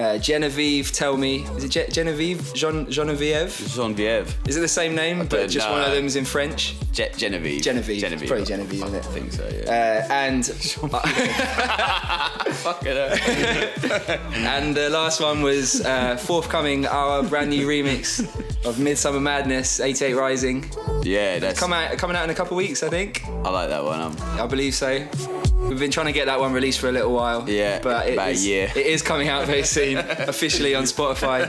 uh, 0.00 0.18
Jenevieve. 0.18 0.92
Tell 0.92 1.16
me, 1.16 1.42
is 1.56 1.64
it 1.64 1.92
Genevieve? 1.92 2.52
Jean- 2.54 2.88
Genevieve? 2.90 3.72
Genevieve. 3.74 4.36
Is 4.48 4.56
it 4.56 4.60
the 4.60 4.68
same 4.68 4.94
name, 4.94 5.26
but 5.26 5.50
just 5.50 5.68
one 5.68 5.80
of 5.80 5.88
know. 5.88 5.94
them's 5.94 6.16
in 6.16 6.24
French? 6.24 6.76
Genevieve. 6.92 7.62
Genevieve. 7.62 8.00
Genevieve. 8.00 8.28
Probably 8.28 8.46
Genevieve, 8.46 8.82
isn't 8.84 8.94
it? 8.94 9.04
I 9.04 9.08
think 9.08 9.32
so, 9.32 9.48
yeah. 9.48 10.06
Uh, 10.08 10.12
and 10.12 10.46
Fuck 12.56 12.84
it 12.86 12.96
and 14.34 14.74
the 14.74 14.88
last 14.90 15.20
one 15.20 15.42
was 15.42 15.84
uh, 15.84 16.16
forthcoming 16.16 16.86
our 16.86 17.22
brand 17.22 17.50
new 17.50 17.66
remix 17.66 18.24
of 18.64 18.78
Midsummer 18.78 19.20
Madness 19.20 19.80
88Rising. 19.80 21.04
Yeah, 21.04 21.38
that's. 21.38 21.60
Come 21.60 21.72
out, 21.72 21.96
coming 21.98 22.16
out 22.16 22.24
in 22.24 22.30
a 22.30 22.34
couple 22.34 22.56
weeks, 22.56 22.82
I 22.82 22.88
think. 22.88 23.24
I 23.26 23.50
like 23.50 23.68
that 23.68 23.84
one. 23.84 24.00
Um, 24.00 24.16
I 24.40 24.46
believe 24.46 24.74
so. 24.74 25.06
We've 25.68 25.78
been 25.78 25.90
trying 25.90 26.06
to 26.06 26.12
get 26.12 26.26
that 26.26 26.38
one 26.38 26.52
released 26.52 26.78
for 26.78 26.88
a 26.88 26.92
little 26.92 27.12
while. 27.12 27.48
Yeah, 27.48 27.80
but 27.82 28.08
it 28.08 28.12
about 28.14 28.28
a 28.28 28.34
year. 28.34 28.70
It 28.74 28.86
is 28.86 29.02
coming 29.02 29.28
out 29.28 29.46
very 29.46 29.64
soon, 29.64 29.98
officially 30.08 30.74
on 30.74 30.84
Spotify. 30.84 31.46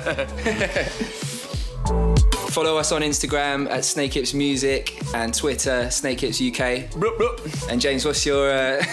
Follow 2.58 2.78
us 2.80 2.92
on 2.92 3.04
Instagram 3.04 3.70
at 3.70 3.82
Snakehips 3.82 4.34
Music 4.34 5.00
and 5.14 5.32
Twitter 5.32 5.84
Snakehips 5.92 6.42
UK. 6.42 6.90
bloop, 6.90 7.16
bloop. 7.20 7.70
And 7.72 7.80
James, 7.80 8.04
what's 8.04 8.26
your 8.26 8.50
uh, 8.50 8.84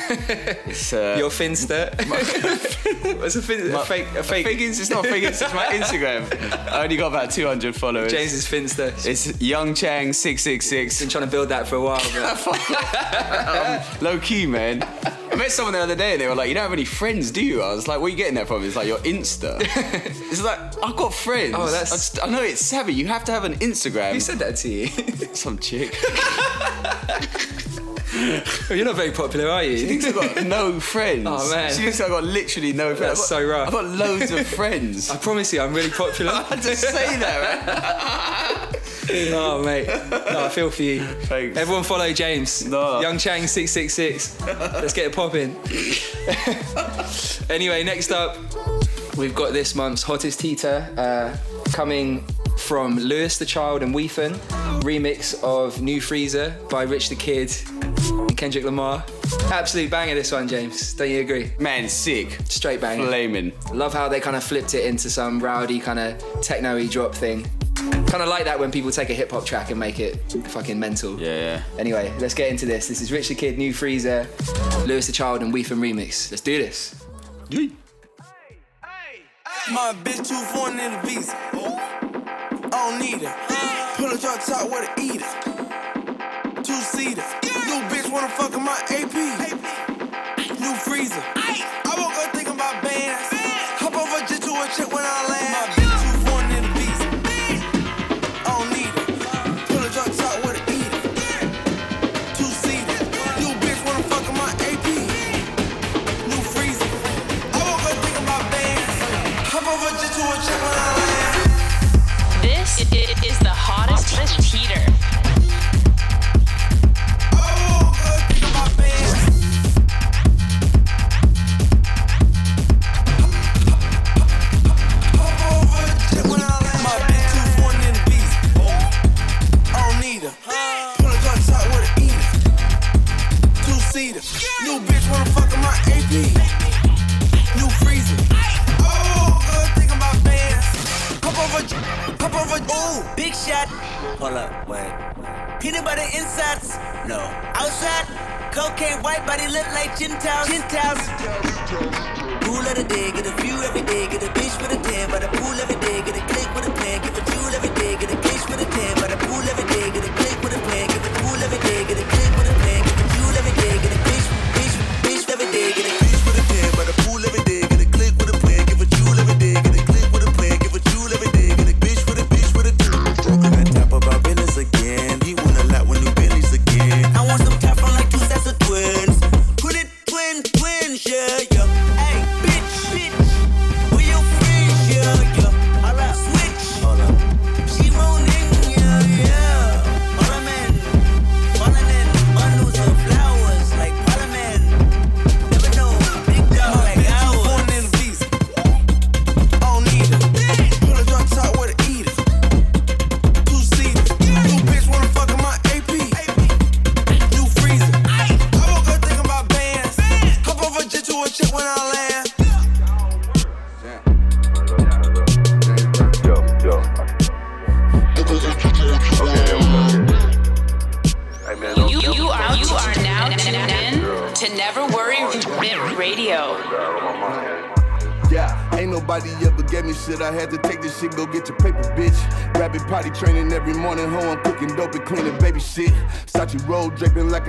It's, 0.67 0.93
uh, 0.93 1.15
your 1.19 1.31
Finsta? 1.31 1.89
what's 3.19 3.37
a, 3.37 3.41
fin- 3.41 3.75
a 3.75 3.79
fake? 3.87 4.07
A 4.19 4.23
fake? 4.23 4.45
fake 4.45 4.61
ins- 4.61 4.81
it's 4.81 4.91
not 4.91 5.07
fake, 5.07 5.25
ins- 5.25 5.41
it's 5.41 5.55
my 5.55 5.65
Instagram. 5.79 6.31
I 6.73 6.83
only 6.83 6.99
got 6.99 7.07
about 7.07 7.31
200 7.31 7.75
followers. 7.75 8.13
James's 8.13 8.47
Finster. 8.47 8.93
It's 8.99 9.41
Young 9.41 9.73
Chang 9.73 10.13
666. 10.13 11.01
Been 11.01 11.09
trying 11.09 11.25
to 11.25 11.31
build 11.31 11.49
that 11.49 11.67
for 11.67 11.77
a 11.77 11.81
while. 11.81 12.03
But 12.45 14.03
Low 14.03 14.19
key, 14.19 14.45
man. 14.45 14.81
I 15.35 15.37
met 15.37 15.51
someone 15.51 15.73
the 15.73 15.81
other 15.81 15.97
day 15.97 16.13
and 16.13 16.21
they 16.21 16.29
were 16.29 16.37
like, 16.37 16.47
You 16.49 16.55
don't 16.55 16.63
have 16.63 16.73
any 16.73 16.85
friends, 16.85 17.33
do 17.33 17.45
you? 17.45 17.61
I 17.61 17.75
was 17.75 17.89
like, 17.89 17.99
Where 17.99 18.07
are 18.07 18.09
you 18.09 18.15
getting 18.17 18.35
that 18.37 18.47
from? 18.47 18.65
It's 18.65 18.77
like, 18.77 18.87
Your 18.87 18.99
Insta. 18.99 19.57
it's 20.31 20.41
like, 20.45 20.61
I've 20.81 20.95
got 20.95 21.13
friends. 21.13 21.55
Oh, 21.59 21.67
that's- 21.67 21.91
I, 21.93 21.97
just- 21.97 22.23
I 22.23 22.27
know 22.31 22.41
it's 22.43 22.65
savvy. 22.65 22.95
You 22.95 23.09
have 23.09 23.25
to 23.25 23.33
have 23.33 23.43
an 23.43 23.55
Instagram. 23.57 24.13
who 24.13 24.21
said 24.21 24.39
that 24.39 24.55
to 24.59 24.69
you? 24.69 24.87
Some 25.35 25.59
chick. 25.59 25.93
You're 28.71 28.85
not 28.85 28.95
very 28.95 29.11
popular, 29.11 29.49
are 29.49 29.65
you? 29.65 29.77
She 29.77 29.87
thinks 29.87 30.05
I've 30.07 30.15
got 30.15 30.47
no 30.47 30.79
friends. 30.79 31.27
Oh, 31.29 31.51
man. 31.51 31.73
She 31.75 31.83
thinks 31.83 32.01
I've 32.01 32.11
got 32.11 32.23
literally 32.23 32.73
no 32.73 32.95
friends. 32.95 33.19
That's 33.19 33.21
got- 33.23 33.27
so 33.41 33.45
rough. 33.45 33.67
I've 33.67 33.73
got 33.75 33.85
loads 33.87 34.31
of 34.31 34.47
friends. 34.47 35.11
I 35.11 35.17
promise 35.17 35.53
you, 35.53 35.61
I'm 35.61 35.75
really 35.75 35.91
popular. 35.91 36.31
I 36.33 36.55
just 36.57 36.83
say 36.83 37.17
that, 37.19 38.71
man. 38.73 38.74
Oh 39.11 39.63
mate, 39.65 39.87
no, 39.87 40.45
I 40.45 40.49
feel 40.49 40.71
for 40.71 40.83
you. 40.83 41.01
Thanks. 41.05 41.57
Everyone 41.57 41.85
follow 41.85 42.13
James. 42.13 42.67
No. 42.67 43.01
Young 43.01 43.19
Chang 43.19 43.47
six 43.47 43.71
six 43.71 43.95
six. 43.95 44.41
Let's 44.47 44.93
get 44.93 45.07
it 45.07 45.15
popping. 45.15 45.57
anyway, 47.51 47.85
next 47.85 48.11
up, 48.11 48.37
we've 49.17 49.35
got 49.35 49.53
this 49.53 49.75
month's 49.75 50.03
hottest 50.03 50.41
heater 50.41 50.89
uh, 50.97 51.37
coming 51.73 52.25
from 52.57 52.97
Louis 52.99 53.37
the 53.39 53.45
Child 53.45 53.83
and 53.83 53.95
Whethan, 53.95 54.35
remix 54.81 55.43
of 55.43 55.83
New 55.83 56.01
Freezer 56.01 56.57
by 56.71 56.85
Rich 56.85 57.11
the 57.11 57.17
Kid 57.17 57.55
and 58.11 58.37
Kendrick 58.37 58.65
Lamar. 58.65 59.05
Absolute 59.53 59.91
banger 59.91 60.15
this 60.15 60.33
one, 60.33 60.49
James. 60.49 60.95
Don't 60.95 61.11
you 61.11 61.21
agree? 61.21 61.53
Man, 61.59 61.89
sick. 61.89 62.39
Straight 62.45 62.81
banger. 62.81 63.07
Flaming. 63.07 63.53
Love 63.73 63.93
how 63.93 64.09
they 64.09 64.21
kind 64.21 64.37
of 64.37 64.43
flipped 64.45 64.75
it 64.75 64.87
into 64.87 65.11
some 65.11 65.41
rowdy 65.41 65.79
kind 65.79 65.99
of 65.99 66.41
techno-y 66.41 66.87
drop 66.87 67.15
thing. 67.15 67.47
Kind 68.07 68.23
of 68.23 68.29
like 68.29 68.45
that 68.45 68.59
when 68.59 68.71
people 68.71 68.91
take 68.91 69.11
a 69.11 69.15
hip 69.15 69.31
hop 69.31 69.45
track 69.45 69.71
and 69.71 69.79
make 69.79 69.99
it 69.99 70.17
fucking 70.49 70.79
mental. 70.79 71.21
Yeah, 71.21 71.35
yeah. 71.35 71.63
Anyway, 71.79 72.13
let's 72.21 72.35
get 72.35 72.51
into 72.51 72.67
this. 72.67 72.87
This 72.89 73.01
is 73.01 73.11
Rich 73.11 73.29
the 73.29 73.35
Kid, 73.35 73.59
New 73.59 73.73
Freezer, 73.73 74.27
Louis 74.87 75.07
the 75.07 75.13
Child, 75.13 75.43
and 75.43 75.53
Whethan 75.53 75.79
remix. 75.79 76.31
Let's 76.31 76.41
do 76.41 76.59
this. 76.59 76.95
My 79.73 79.95
bitch 80.05 80.29
too 80.29 80.35
foreign 80.53 80.79
in 80.79 80.93
the 80.93 80.99
visa. 81.07 81.35
I 81.35 82.69
don't 82.71 82.99
need 83.01 83.23
her. 83.23 83.35
Pull 83.97 84.13
a 84.13 84.19
drop 84.19 84.45
top 84.45 84.71
with 84.71 84.89
an 84.89 85.01
eater. 85.03 86.63
Two 86.63 86.81
seater. 86.81 87.25
New 87.67 87.81
bitch 87.89 88.13
wanna 88.13 88.29
fuck 88.29 88.53
in 88.53 88.63
my 88.63 88.79
AP. 88.91 89.44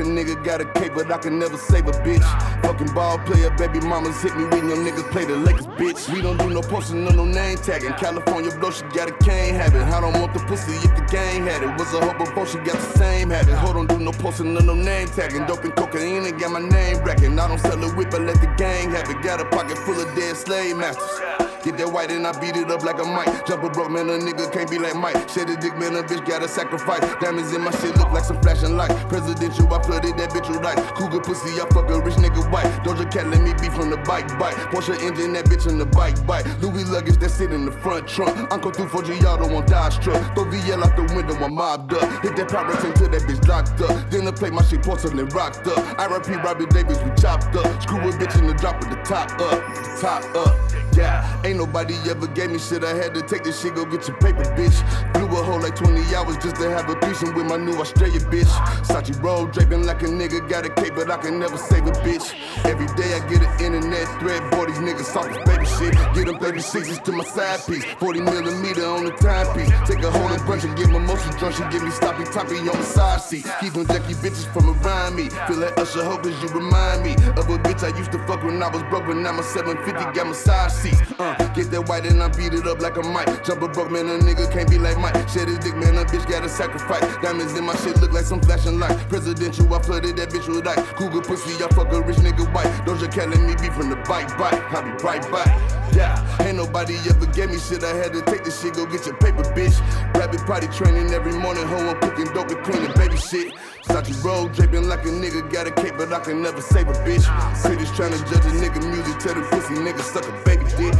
Nigga 0.07 0.43
got 0.43 0.61
a 0.61 0.65
cape, 0.65 0.93
but 0.95 1.11
I 1.11 1.17
can 1.17 1.39
never 1.39 1.57
save 1.57 1.87
a 1.87 1.91
bitch. 1.91 2.23
Fucking 2.61 2.93
ball 2.93 3.17
player, 3.19 3.49
baby 3.51 3.79
mamas 3.79 4.21
hit 4.21 4.35
me 4.35 4.45
when 4.45 4.69
young 4.69 4.85
niggas 4.85 5.09
play 5.11 5.25
the 5.25 5.35
Lakers, 5.35 5.67
bitch. 5.67 6.11
We 6.13 6.21
don't 6.21 6.37
do 6.37 6.49
no 6.49 6.61
posting, 6.61 7.03
no, 7.03 7.11
no 7.11 7.25
name 7.25 7.57
tagging. 7.57 7.93
California 7.93 8.51
blow, 8.57 8.71
she 8.71 8.83
got 8.95 9.09
a 9.09 9.13
cane 9.23 9.55
habit. 9.55 9.83
I 9.83 10.01
don't 10.01 10.19
want 10.19 10.33
the 10.33 10.39
pussy 10.41 10.73
if 10.75 10.95
the 10.95 11.05
gang 11.11 11.45
had 11.45 11.63
it. 11.63 11.77
Was 11.79 11.93
a 11.93 12.01
hoe 12.01 12.17
before 12.17 12.45
she 12.45 12.57
got 12.59 12.75
the 12.75 12.97
same 12.97 13.29
habit. 13.29 13.55
Hold 13.55 13.77
on, 13.77 13.87
do 13.87 13.99
no 13.99 14.11
posting, 14.11 14.53
no, 14.53 14.59
no 14.59 14.73
name 14.73 15.07
tagging. 15.07 15.45
Dope 15.45 15.63
and 15.63 15.75
cocaine 15.75 16.25
and 16.25 16.39
got 16.39 16.51
my 16.51 16.59
name 16.59 16.97
racking. 17.03 17.39
I 17.39 17.47
don't 17.47 17.59
sell 17.59 17.83
a 17.83 17.89
whip, 17.95 18.13
I 18.13 18.17
let 18.17 18.41
the 18.41 18.53
gang 18.57 18.91
have 18.91 19.09
it. 19.09 19.21
Got 19.21 19.41
a 19.41 19.45
pocket 19.45 19.77
full 19.77 19.99
of 19.99 20.15
dead 20.15 20.35
slave 20.37 20.77
masters. 20.77 21.34
Get 21.65 21.77
that 21.77 21.91
white 21.91 22.11
and 22.11 22.27
I 22.27 22.31
beat 22.39 22.55
it 22.55 22.69
up 22.69 22.83
like 22.83 23.01
a 23.01 23.05
mic. 23.09 23.25
Jump 23.47 23.63
a 23.63 23.69
broke 23.71 23.89
man, 23.89 24.05
a 24.05 24.21
nigga 24.21 24.53
can't 24.53 24.69
be 24.69 24.77
like 24.77 24.93
Mike. 24.93 25.17
Shed 25.27 25.49
a 25.49 25.57
dick 25.57 25.75
man, 25.79 25.95
a 25.95 26.03
bitch 26.03 26.21
gotta 26.23 26.47
sacrifice. 26.47 27.01
Diamonds 27.17 27.53
in 27.55 27.61
my 27.61 27.71
shit 27.81 27.97
look 27.97 28.13
like 28.13 28.23
some 28.23 28.39
flashing 28.39 28.77
light. 28.77 28.93
Presidential, 29.09 29.65
I 29.73 29.81
flooded 29.81 30.15
that 30.15 30.29
bitch 30.29 30.47
with 30.47 30.63
ice. 30.63 30.77
Cougar 30.91 31.21
pussy, 31.21 31.57
I 31.57 31.65
fuck 31.73 31.89
a 31.89 31.99
rich 31.99 32.21
nigga 32.21 32.45
white. 32.53 32.69
Doja 32.85 33.09
Cat 33.11 33.25
let 33.33 33.41
me 33.41 33.53
be 33.57 33.73
from 33.73 33.89
the 33.89 33.97
bike 34.05 34.29
bite. 34.37 34.53
Porsche 34.69 34.93
engine, 35.01 35.33
that 35.33 35.45
bitch 35.45 35.65
in 35.67 35.79
the 35.79 35.87
bike 35.87 36.23
bike. 36.27 36.45
Louis 36.61 36.85
luggage 36.85 37.17
that 37.17 37.31
sit 37.31 37.51
in 37.51 37.65
the 37.65 37.71
front 37.71 38.07
trunk. 38.07 38.37
Uncle 38.53 38.69
through 38.69 38.89
for 38.89 39.01
Giotto 39.01 39.49
on 39.49 39.65
Dodge 39.65 39.97
truck. 39.97 40.21
Throw 40.35 40.45
VL 40.45 40.85
out 40.85 40.95
the 40.95 41.11
window, 41.15 41.33
I'm 41.33 41.55
mobbed 41.55 41.95
up. 41.95 42.05
Hit 42.21 42.35
that 42.35 42.47
power 42.47 42.77
till 42.93 43.09
that 43.09 43.21
bitch 43.25 43.41
locked 43.47 43.81
up. 43.81 44.11
Then 44.11 44.27
I 44.27 44.31
play 44.31 44.51
my 44.51 44.61
shit 44.61 44.83
porcelain 44.83 45.25
rocked 45.29 45.65
up. 45.65 45.81
I 45.99 46.05
RIP 46.05 46.29
Robbie 46.45 46.67
Davis, 46.67 47.01
we 47.01 47.09
chopped 47.19 47.55
up. 47.55 47.81
Screw 47.81 47.97
a 47.97 48.11
bitch 48.13 48.37
in 48.37 48.45
the 48.45 48.53
drop 48.53 48.77
with 48.81 48.91
the 48.91 49.01
top 49.01 49.31
up. 49.41 49.65
Top 49.99 50.23
up. 50.35 50.64
Yeah, 50.95 51.41
ain't 51.43 51.57
nobody 51.57 51.95
ever 52.09 52.27
gave 52.27 52.51
me 52.51 52.59
shit. 52.59 52.83
I 52.83 52.95
had 52.95 53.13
to 53.15 53.21
take 53.21 53.43
this 53.43 53.61
shit, 53.61 53.75
go 53.75 53.83
get 53.83 54.07
your 54.07 54.15
paper, 54.17 54.43
bitch. 54.55 54.79
Blew 55.13 55.25
a 55.25 55.43
hole 55.43 55.59
like 55.59 55.75
20 55.75 56.15
hours 56.15 56.37
just 56.37 56.55
to 56.55 56.69
have 56.69 56.89
a 56.89 56.95
threesome 57.01 57.35
with 57.35 57.47
my 57.47 57.57
new 57.57 57.73
Australia 57.73 58.19
bitch. 58.31 58.47
Sachi 58.87 59.21
roll 59.21 59.45
draping 59.45 59.85
like 59.85 60.03
a 60.03 60.05
nigga 60.05 60.47
got 60.47 60.65
a 60.65 60.69
cape, 60.69 60.95
but 60.95 61.11
I 61.11 61.17
can 61.17 61.37
never 61.37 61.57
save 61.57 61.85
a 61.85 61.91
bitch. 61.91 62.33
Every 62.63 62.87
day 62.95 63.13
I 63.13 63.27
get 63.27 63.41
an 63.41 63.54
internet 63.65 64.07
thread, 64.19 64.41
boy, 64.51 64.65
these 64.65 64.77
niggas 64.77 65.09
soft 65.09 65.31
as 65.31 65.41
baby 65.49 65.65
shit. 65.65 65.93
Get 66.13 66.25
them 66.27 66.37
36s 66.37 67.03
to 67.03 67.11
my 67.11 67.23
side 67.23 67.65
piece, 67.65 67.83
40 67.99 68.21
millimeter 68.21 68.85
on 68.85 69.05
the 69.05 69.11
timepiece. 69.11 69.71
Take 69.89 70.03
a 70.03 70.11
whole 70.11 70.29
bunch 70.45 70.63
and 70.63 70.77
get 70.77 70.89
my 70.89 70.99
motion 70.99 71.31
drunk. 71.37 71.55
She 71.55 71.63
give 71.71 71.83
me 71.83 71.89
stoppy 71.89 72.25
toppy 72.31 72.59
on 72.59 72.77
the 72.77 72.83
side 72.83 73.21
seat. 73.21 73.45
Keep 73.59 73.73
them 73.73 73.87
junkie 73.87 74.13
bitches 74.13 74.45
from 74.53 74.69
around 74.69 75.15
me. 75.15 75.29
Feel 75.47 75.57
like 75.57 75.77
Usher 75.77 76.03
Hope 76.03 76.23
cause 76.23 76.37
you 76.43 76.49
remind 76.49 77.03
me 77.03 77.13
of 77.33 77.49
a 77.49 77.57
bitch 77.57 77.83
I 77.83 77.97
used 77.97 78.11
to 78.11 78.19
fuck 78.27 78.43
when 78.43 78.61
I 78.61 78.69
was 78.69 78.83
broke, 78.83 79.07
but 79.07 79.17
now 79.17 79.31
my 79.33 79.41
750 79.41 80.13
got 80.13 80.27
massage 80.27 80.71
seats. 80.71 81.01
Uh, 81.17 81.33
get 81.55 81.71
that 81.71 81.87
white 81.89 82.05
and 82.05 82.21
I 82.21 82.29
beat 82.29 82.53
it 82.53 82.67
up 82.67 82.81
like 82.81 82.97
a 82.97 83.03
mic. 83.03 83.43
Jump 83.43 83.63
a 83.63 83.67
broke 83.67 83.89
man, 83.89 84.07
a 84.09 84.19
nigga 84.19 84.51
can't 84.51 84.69
be 84.69 84.77
like 84.77 84.97
Mike. 84.97 85.15
Shed 85.29 85.47
his 85.47 85.59
dick, 85.59 85.75
man, 85.75 85.97
a 85.97 86.05
bitch 86.05 86.29
gotta 86.29 86.49
sacrifice. 86.49 87.03
Diamonds 87.21 87.57
in 87.57 87.65
my 87.65 87.75
shit 87.77 87.99
look 87.99 88.13
like 88.13 88.25
some 88.25 88.41
flashing 88.41 88.79
light. 88.79 88.97
Presidential, 89.09 89.73
I 89.73 89.81
flooded 89.81 90.17
that 90.17 90.29
bitch 90.29 90.47
with 90.47 90.67
ice. 90.67 90.79
Cougar 90.93 91.21
pussy, 91.21 91.63
I 91.63 91.67
fuck 91.69 91.91
a 91.91 92.01
rich 92.01 92.17
nigga 92.17 92.45
white. 92.53 92.69
Doja 92.85 93.11
Cat 93.11 93.29
let 93.29 93.41
me 93.41 93.54
be 93.61 93.69
from 93.69 93.89
the 93.89 93.95
bike 94.07 94.29
bike. 94.37 94.59
I'll 94.73 94.83
be 94.83 94.91
right 95.03 95.21
back. 95.31 95.47
Yeah, 95.93 96.19
ain't 96.45 96.57
nobody 96.57 96.95
ever 97.09 97.25
gave 97.27 97.49
me 97.49 97.57
shit. 97.57 97.83
I 97.83 97.95
had 97.95 98.13
to 98.13 98.21
take 98.23 98.43
this 98.43 98.61
shit, 98.61 98.73
go 98.73 98.85
get 98.85 99.05
your 99.05 99.15
paper, 99.17 99.43
bitch. 99.55 99.79
Rabbit 100.13 100.41
potty 100.45 100.67
training 100.67 101.13
every 101.13 101.33
morning, 101.33 101.65
hoe. 101.67 101.89
I'm 101.89 101.99
cooking 101.99 102.25
dope 102.33 102.51
and 102.51 102.63
cleaning 102.65 102.91
baby 102.95 103.17
shit. 103.17 103.53
Sachi 103.83 104.15
roll 104.23 104.49
draping 104.49 104.87
like 104.87 105.05
a 105.05 105.09
nigga 105.09 105.51
got 105.51 105.67
a 105.67 105.71
cape, 105.71 105.95
but 105.97 106.11
I 106.11 106.19
can 106.19 106.41
never 106.41 106.61
save 106.61 106.87
a 106.87 106.93
bitch. 107.05 107.25
Cities 107.55 107.91
trying 107.91 108.11
to 108.11 108.19
judge 108.25 108.45
a 108.45 108.53
nigga 108.59 108.83
music, 108.83 109.19
tell 109.19 109.35
the 109.35 109.41
pussy 109.49 109.75
nigga 109.75 110.01
suck 110.01 110.27
a 110.27 110.31
baby 110.43 110.65
dick. 110.75 110.93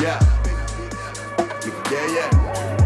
Yeah, 0.00 0.20
yeah, 1.90 2.14
yeah. 2.14 2.85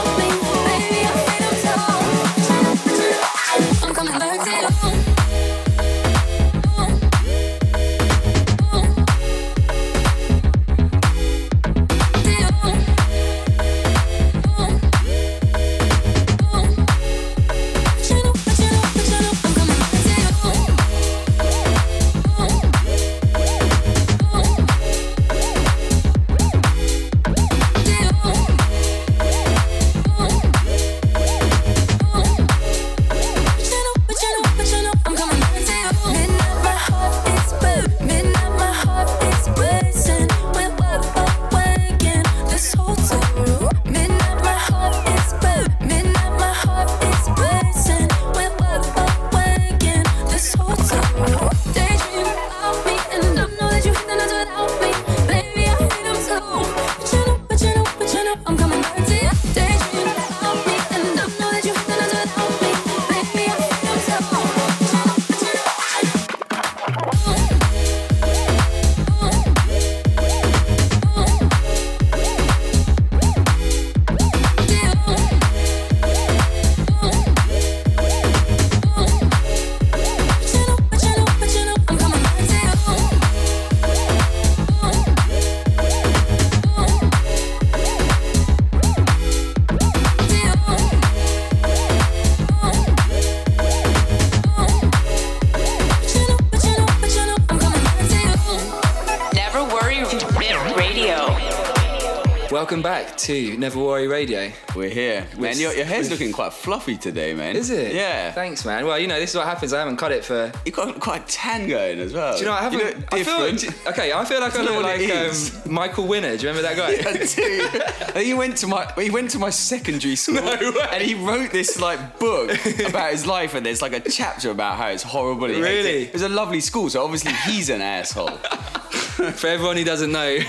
to 103.21 103.57
Never 103.57 103.79
Worry 103.79 104.07
Radio. 104.07 104.51
We're 104.75 104.89
here. 104.89 105.27
Man, 105.33 105.41
With- 105.41 105.59
your, 105.59 105.73
your 105.73 105.85
hair's 105.85 106.09
with- 106.09 106.19
looking 106.19 106.33
quite 106.33 106.53
fluffy 106.53 106.97
today, 106.97 107.33
man. 107.33 107.55
Is 107.55 107.69
it? 107.69 107.93
Yeah. 107.93 108.31
Thanks, 108.31 108.65
man. 108.65 108.85
Well, 108.85 108.97
you 108.97 109.07
know, 109.07 109.19
this 109.19 109.29
is 109.31 109.35
what 109.35 109.45
happens. 109.45 109.73
I 109.73 109.79
haven't 109.79 109.97
cut 109.97 110.11
it 110.11 110.25
for. 110.25 110.51
You 110.65 110.71
got 110.71 110.99
quite 110.99 111.27
tan 111.27 111.67
going 111.67 111.99
as 111.99 112.13
well. 112.13 112.33
Do 112.33 112.39
you 112.39 112.45
know? 112.45 112.53
I 112.53 112.61
haven't. 112.61 112.79
You 112.79 112.85
look 112.85 113.13
I 113.13 113.23
feel 113.23 113.71
okay. 113.91 114.11
I 114.13 114.25
feel 114.25 114.39
like 114.39 114.55
I 114.59 114.63
know 114.63 114.73
look 114.79 114.83
like 114.83 115.09
um, 115.11 115.71
Michael 115.71 116.07
Winner. 116.07 116.35
Do 116.35 116.43
you 116.43 116.49
remember 116.53 116.61
that 116.63 116.77
guy? 116.77 116.91
Yeah, 117.01 118.13
dude. 118.13 118.17
he 118.25 118.33
went 118.33 118.57
to 118.57 118.67
my 118.67 118.91
he 118.97 119.09
went 119.09 119.29
to 119.31 119.39
my 119.39 119.49
secondary 119.49 120.15
school 120.15 120.35
No 120.35 120.43
way. 120.71 120.87
and 120.91 121.03
he 121.03 121.13
wrote 121.15 121.51
this 121.51 121.79
like 121.79 122.19
book 122.19 122.51
about 122.85 123.11
his 123.11 123.25
life 123.25 123.53
and 123.55 123.65
there's 123.65 123.81
like 123.81 123.93
a 123.93 123.99
chapter 124.09 124.49
about 124.51 124.77
how 124.77 124.87
it's 124.87 125.03
horrible. 125.03 125.47
Really? 125.47 126.03
it. 126.03 126.07
It 126.09 126.13
was 126.13 126.21
a 126.23 126.29
lovely 126.29 126.59
school, 126.61 126.89
so 126.89 127.03
obviously 127.03 127.33
he's 127.33 127.69
an 127.69 127.81
asshole. 127.81 128.37
For 128.37 129.47
everyone 129.47 129.77
who 129.77 129.83
doesn't 129.83 130.11
know, 130.11 130.39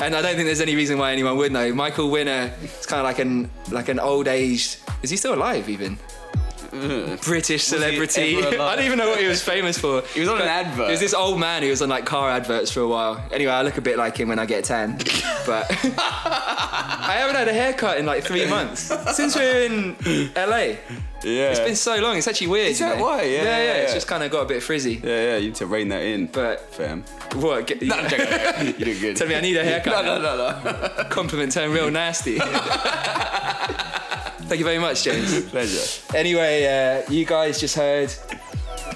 and 0.00 0.14
I 0.14 0.22
don't 0.22 0.34
think 0.34 0.46
there's 0.46 0.60
any 0.60 0.76
reason 0.76 0.98
why 0.98 1.12
anyone 1.12 1.36
would 1.36 1.52
know, 1.52 1.72
Michael 1.74 2.10
Winner 2.10 2.52
is 2.62 2.86
kind 2.86 3.00
of 3.00 3.04
like 3.04 3.18
an 3.18 3.50
like 3.70 3.88
an 3.88 3.98
old 3.98 4.28
age. 4.28 4.78
Is 5.02 5.10
he 5.10 5.16
still 5.16 5.34
alive 5.34 5.68
even? 5.68 5.98
Mm. 6.70 7.24
British 7.24 7.64
celebrity. 7.64 8.36
I 8.44 8.76
don't 8.76 8.84
even 8.84 8.98
know 8.98 9.08
what 9.08 9.20
he 9.20 9.26
was 9.26 9.42
famous 9.42 9.78
for. 9.78 10.02
He 10.12 10.20
was 10.20 10.28
on 10.28 10.40
an 10.40 10.48
advert. 10.48 10.86
He 10.86 10.90
was 10.92 11.00
this 11.00 11.14
old 11.14 11.40
man 11.40 11.62
who 11.62 11.70
was 11.70 11.80
on 11.80 11.88
like 11.88 12.04
car 12.04 12.30
adverts 12.30 12.70
for 12.70 12.80
a 12.80 12.88
while. 12.88 13.24
Anyway, 13.32 13.50
I 13.50 13.62
look 13.62 13.78
a 13.78 13.80
bit 13.80 13.96
like 13.96 14.18
him 14.18 14.28
when 14.28 14.38
I 14.38 14.44
get 14.44 14.64
tan, 14.64 14.98
but 15.46 15.66
I 17.08 17.12
haven't 17.12 17.36
had 17.36 17.48
a 17.48 17.52
haircut 17.54 17.96
in 17.98 18.04
like 18.06 18.22
three 18.22 18.46
months 18.46 18.92
since 19.16 19.34
we 19.34 19.40
we're 19.40 19.64
in 19.64 19.96
LA. 20.36 20.76
Yeah. 21.24 21.50
It's 21.50 21.58
been 21.60 21.74
so 21.74 21.96
long. 21.96 22.16
It's 22.16 22.28
actually 22.28 22.48
weird. 22.48 22.68
Is 22.68 22.80
you 22.80 22.86
that 22.86 22.98
know? 22.98 23.04
why? 23.04 23.22
Yeah, 23.22 23.42
yeah, 23.42 23.58
yeah, 23.58 23.72
It's 23.78 23.94
just 23.94 24.06
kind 24.06 24.22
of 24.22 24.30
got 24.30 24.42
a 24.42 24.44
bit 24.46 24.62
frizzy. 24.62 25.00
yeah, 25.02 25.08
yeah, 25.08 25.36
you 25.38 25.46
need 25.46 25.54
to 25.56 25.66
rein 25.66 25.88
that 25.88 26.02
in. 26.02 26.26
But 26.26 26.72
fam. 26.74 27.02
what? 27.34 27.66
Get, 27.66 27.82
No, 27.82 27.96
I'm 27.96 28.66
you 28.66 28.72
did 28.84 29.00
good. 29.00 29.16
Tell 29.16 29.26
me 29.26 29.34
I 29.34 29.40
need 29.40 29.56
a 29.56 29.64
haircut. 29.64 30.04
No, 30.04 30.20
no, 30.20 30.36
no, 30.36 30.60
no. 30.62 31.04
Compliment 31.08 31.50
turned 31.50 31.72
real 31.72 31.90
nasty. 31.90 32.38
Thank 34.48 34.60
you 34.60 34.64
very 34.64 34.78
much, 34.78 35.02
James. 35.02 35.42
Pleasure. 35.50 36.16
Anyway, 36.16 36.64
uh, 37.06 37.10
you 37.10 37.24
guys 37.26 37.58
just 37.60 37.74
heard 37.76 38.12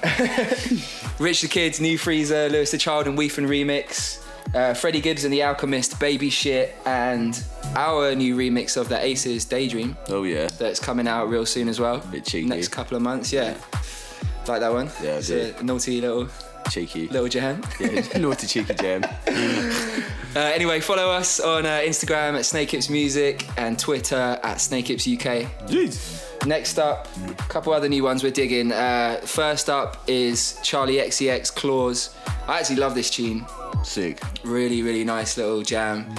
Rich 1.19 1.41
the 1.41 1.47
Kid's 1.49 1.79
New 1.79 1.97
Freezer, 1.97 2.49
Louis 2.49 2.69
the 2.71 2.77
Child 2.77 3.07
and 3.07 3.17
Whethan 3.17 3.47
remix, 3.47 4.23
uh, 4.55 4.73
Freddie 4.73 5.01
Gibbs 5.01 5.23
and 5.25 5.33
the 5.33 5.43
Alchemist, 5.43 5.99
Baby 5.99 6.29
Shit, 6.29 6.75
and 6.85 7.43
our 7.75 8.13
new 8.15 8.35
remix 8.35 8.77
of 8.77 8.89
the 8.89 9.03
Aces 9.03 9.45
Daydream 9.45 9.95
Oh 10.09 10.23
yeah. 10.23 10.47
that's 10.47 10.79
coming 10.79 11.07
out 11.07 11.29
real 11.29 11.45
soon 11.45 11.67
as 11.69 11.79
well. 11.79 11.99
Bit 12.11 12.25
cheeky. 12.25 12.47
Next 12.47 12.69
couple 12.69 12.95
of 12.97 13.03
months, 13.03 13.31
yeah. 13.33 13.55
Like 14.47 14.59
that 14.59 14.71
one? 14.73 14.89
Yeah, 15.01 15.17
It's 15.17 15.29
a 15.29 15.63
naughty 15.63 16.01
little 16.01 16.27
Cheeky. 16.69 17.07
little 17.07 17.27
jam. 17.27 17.61
Yeah, 17.79 18.17
naughty 18.17 18.47
cheeky 18.47 18.73
jam. 18.75 19.03
Uh, 20.35 20.39
anyway, 20.39 20.79
follow 20.79 21.11
us 21.11 21.39
on 21.39 21.63
uh, 21.63 21.69
Instagram 21.85 22.33
at 22.33 22.41
Snakehips 22.41 22.89
Music 22.89 23.47
and 23.55 23.77
Twitter 23.77 24.15
at 24.41 24.57
Snakehips 24.57 25.05
UK. 25.05 25.47
Jeez. 25.69 26.47
Next 26.47 26.79
up, 26.79 27.07
a 27.29 27.33
couple 27.43 27.71
other 27.71 27.87
new 27.87 28.03
ones 28.03 28.23
we're 28.23 28.31
digging. 28.31 28.71
Uh, 28.71 29.21
first 29.23 29.69
up 29.69 30.01
is 30.07 30.57
Charli 30.63 30.99
XCX 31.05 31.53
Claws. 31.53 32.15
I 32.47 32.57
actually 32.57 32.77
love 32.77 32.95
this 32.95 33.11
tune. 33.11 33.45
Sick. 33.83 34.21
Really, 34.43 34.81
really 34.81 35.03
nice 35.03 35.37
little 35.37 35.61
jam. 35.61 36.13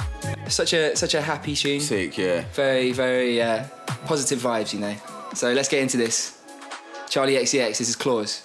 Such 0.48 0.72
a 0.72 0.96
such 0.96 1.14
a 1.14 1.20
happy 1.20 1.54
tune. 1.54 1.80
Sick, 1.80 2.18
yeah. 2.18 2.44
Very, 2.52 2.92
very 2.92 3.40
uh, 3.40 3.64
positive 4.06 4.40
vibes, 4.40 4.72
you 4.72 4.80
know. 4.80 4.94
So 5.34 5.52
let's 5.52 5.68
get 5.68 5.80
into 5.80 5.96
this. 5.96 6.38
Charli 7.06 7.38
XCX, 7.38 7.78
this 7.78 7.88
is 7.88 7.96
Claws. 7.96 8.42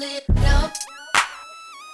Roll 0.00 0.08
it 0.08 0.24
up. 0.46 0.72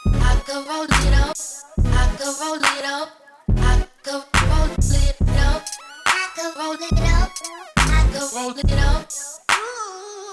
I 0.07 0.41
could 0.47 0.67
roll 0.69 0.85
it 0.85 1.15
up. 1.15 1.37
I 1.79 2.17
could 2.17 2.35
roll 2.41 2.55
it 2.55 2.85
up. 2.85 3.09
I 3.49 3.85
could 4.03 4.23
roll 4.49 4.71
it 4.71 5.33
up. 5.39 5.63
I 6.07 6.29
could 6.37 6.57
roll 6.57 6.75
it 6.75 6.93
up. 6.93 7.31
I 7.77 8.09
could 8.13 8.33
roll 8.33 8.59
it 8.59 8.73
up. 8.73 9.11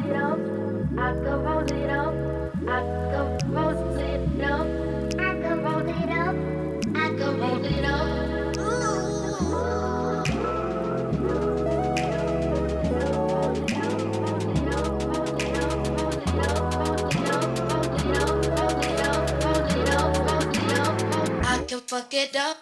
fuck 21.86 22.12
it 22.14 22.34
up. 22.34 22.56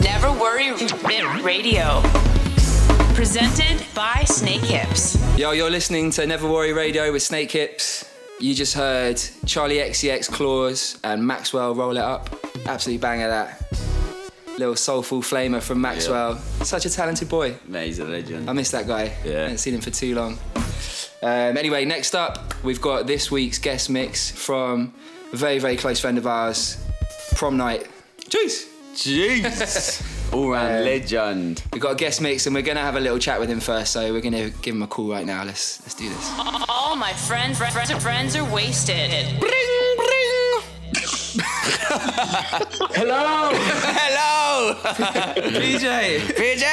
Never 0.00 0.32
Worry 0.40 0.72
Radio. 1.42 2.02
Presented 3.14 3.84
by 3.94 4.24
Snakehips. 4.24 5.38
Yo, 5.38 5.52
you're 5.52 5.70
listening 5.70 6.10
to 6.12 6.26
Never 6.26 6.48
Worry 6.50 6.72
Radio 6.72 7.12
with 7.12 7.22
Snakehips. 7.22 8.08
You 8.40 8.54
just 8.54 8.74
heard 8.74 9.16
Charli 9.46 9.80
XCX 9.80 10.30
Claws 10.30 10.98
and 11.04 11.22
Mxxwll 11.22 11.76
Roll 11.76 11.96
It 11.96 11.98
Up. 11.98 12.34
Absolutely 12.66 13.00
banger 13.00 13.28
that. 13.28 13.87
Little 14.58 14.74
soulful 14.76 15.22
flamer 15.22 15.62
from 15.62 15.78
Mxxwll. 15.80 16.38
Such 16.64 16.84
a 16.84 16.90
talented 16.90 17.28
boy. 17.28 17.54
Man, 17.68 17.86
he's 17.86 18.00
a 18.00 18.04
legend. 18.04 18.50
I 18.50 18.52
miss 18.52 18.72
that 18.72 18.88
guy. 18.88 19.14
Yeah. 19.24 19.42
haven't 19.42 19.58
seen 19.58 19.74
him 19.74 19.80
for 19.80 19.90
too 19.90 20.16
long. 20.16 20.36
Um, 21.22 21.56
anyway, 21.56 21.84
next 21.84 22.14
up, 22.16 22.54
we've 22.64 22.80
got 22.80 23.06
this 23.06 23.30
week's 23.30 23.58
guest 23.58 23.88
mix 23.88 24.30
from 24.32 24.92
a 25.32 25.36
very, 25.36 25.58
very 25.60 25.76
close 25.76 26.00
friend 26.00 26.18
of 26.18 26.26
ours, 26.26 26.76
Promnite. 27.34 27.86
Jeez. 28.22 28.66
Jeez. 28.94 30.32
All 30.34 30.50
round 30.50 30.78
Um, 30.78 30.84
legend. 30.84 31.62
We've 31.72 31.80
got 31.80 31.92
a 31.92 31.96
guest 31.96 32.20
mix 32.20 32.46
and 32.46 32.54
we're 32.54 32.62
going 32.62 32.76
to 32.76 32.82
have 32.82 32.96
a 32.96 33.00
little 33.00 33.18
chat 33.18 33.38
with 33.38 33.48
him 33.48 33.60
first, 33.60 33.92
so 33.92 34.12
we're 34.12 34.20
going 34.20 34.34
to 34.34 34.50
give 34.60 34.74
him 34.74 34.82
a 34.82 34.86
call 34.88 35.08
right 35.10 35.24
now. 35.24 35.44
Let's, 35.44 35.80
let's 35.82 35.94
do 35.94 36.08
this. 36.08 36.32
All 36.68 36.96
my 36.96 37.12
friends, 37.12 37.58
friends, 37.58 37.90
friends 38.02 38.34
are 38.36 38.44
wasted. 38.52 39.38
Hello! 42.94 43.50
Hello! 43.52 44.74
PJ! 44.74 46.18
PJ! 46.36 46.64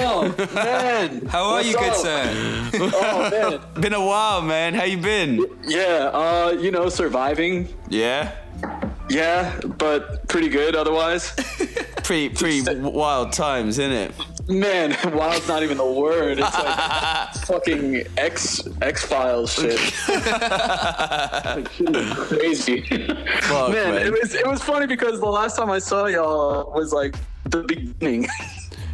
Oh, 0.00 0.34
man! 0.54 1.26
How 1.26 1.44
are 1.46 1.62
you, 1.62 1.74
good 1.76 1.94
sir? 1.94 2.70
Oh, 2.74 3.30
man. 3.30 3.60
Been 3.80 3.94
a 3.94 4.04
while, 4.04 4.42
man. 4.42 4.74
How 4.74 4.84
you 4.84 4.98
been? 4.98 5.44
Yeah, 5.64 6.10
uh, 6.12 6.56
you 6.58 6.70
know, 6.70 6.88
surviving. 6.88 7.68
Yeah? 7.88 8.32
Yeah, 9.10 9.60
but 9.78 10.26
pretty 10.28 10.48
good 10.48 10.76
otherwise. 10.76 11.34
Pretty, 12.04 12.28
pretty 12.28 12.80
wild 12.80 13.32
times, 13.32 13.78
isn't 13.78 13.90
it? 13.90 14.12
Man, 14.48 14.96
wild's 15.14 15.48
not 15.48 15.62
even 15.62 15.78
the 15.78 15.90
word. 15.90 16.38
It's 16.38 16.58
like 16.58 17.34
fucking 17.46 18.04
X 18.16 18.62
X 18.82 19.04
Files 19.04 19.54
shit. 19.54 19.80
like 20.08 21.70
shit 21.72 21.96
is 21.96 22.12
crazy. 22.12 22.80
Fuck, 22.82 23.70
man, 23.70 23.94
man. 23.94 24.06
it 24.06 24.12
was 24.12 24.34
it 24.34 24.46
was 24.46 24.62
funny 24.62 24.86
because 24.86 25.20
the 25.20 25.26
last 25.26 25.56
time 25.56 25.70
I 25.70 25.78
saw 25.78 26.06
y'all 26.06 26.70
was 26.74 26.92
like 26.92 27.16
the 27.44 27.62
beginning. 27.62 28.28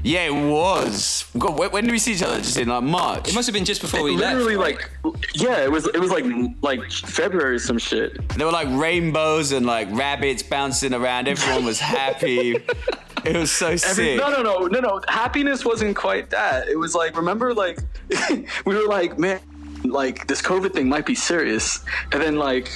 Yeah, 0.03 0.27
it 0.27 0.51
was. 0.51 1.27
God, 1.39 1.59
when, 1.59 1.71
when 1.71 1.85
did 1.85 1.93
we 1.93 1.99
see 1.99 2.13
each 2.13 2.23
other? 2.23 2.39
Just 2.39 2.57
in 2.57 2.69
like 2.69 2.83
March. 2.83 3.29
It 3.29 3.35
must 3.35 3.47
have 3.47 3.55
been 3.55 3.65
just 3.65 3.81
before 3.81 4.03
we 4.03 4.17
left. 4.17 4.37
Literally 4.37 4.57
like 4.57 4.91
yeah, 5.35 5.63
it 5.63 5.71
was 5.71 5.87
it 5.87 5.99
was 6.01 6.11
like 6.11 6.25
like 6.63 6.91
February 6.91 7.57
or 7.57 7.59
some 7.59 7.79
shit. 7.79 8.29
There 8.37 8.47
were 8.47 8.53
like 8.53 8.69
rainbows 8.71 9.53
and 9.53 9.67
like 9.67 9.89
rabbits 9.91 10.43
bouncing 10.43 10.95
around. 10.95 11.29
Everyone 11.29 11.65
was 11.65 11.81
happy. 11.81 12.57
it 13.25 13.37
was 13.37 13.51
so 13.51 13.69
Every, 13.69 13.79
sick. 13.79 14.19
no, 14.19 14.31
no, 14.31 14.43
no, 14.43 14.67
no, 14.67 14.81
no. 14.81 15.01
Happiness 15.09 15.65
wasn't 15.65 15.97
quite 15.97 16.31
that. 16.31 16.69
It 16.69 16.79
was 16.79 16.95
like, 16.95 17.17
remember, 17.17 17.55
like, 17.55 17.79
we 18.31 18.75
were 18.75 18.87
like, 18.87 19.19
man, 19.19 19.41
like, 19.85 20.27
this 20.27 20.41
COVID 20.43 20.73
thing 20.73 20.89
might 20.89 21.07
be 21.07 21.15
serious. 21.15 21.85
And 22.13 22.23
then, 22.23 22.37
like, 22.37 22.71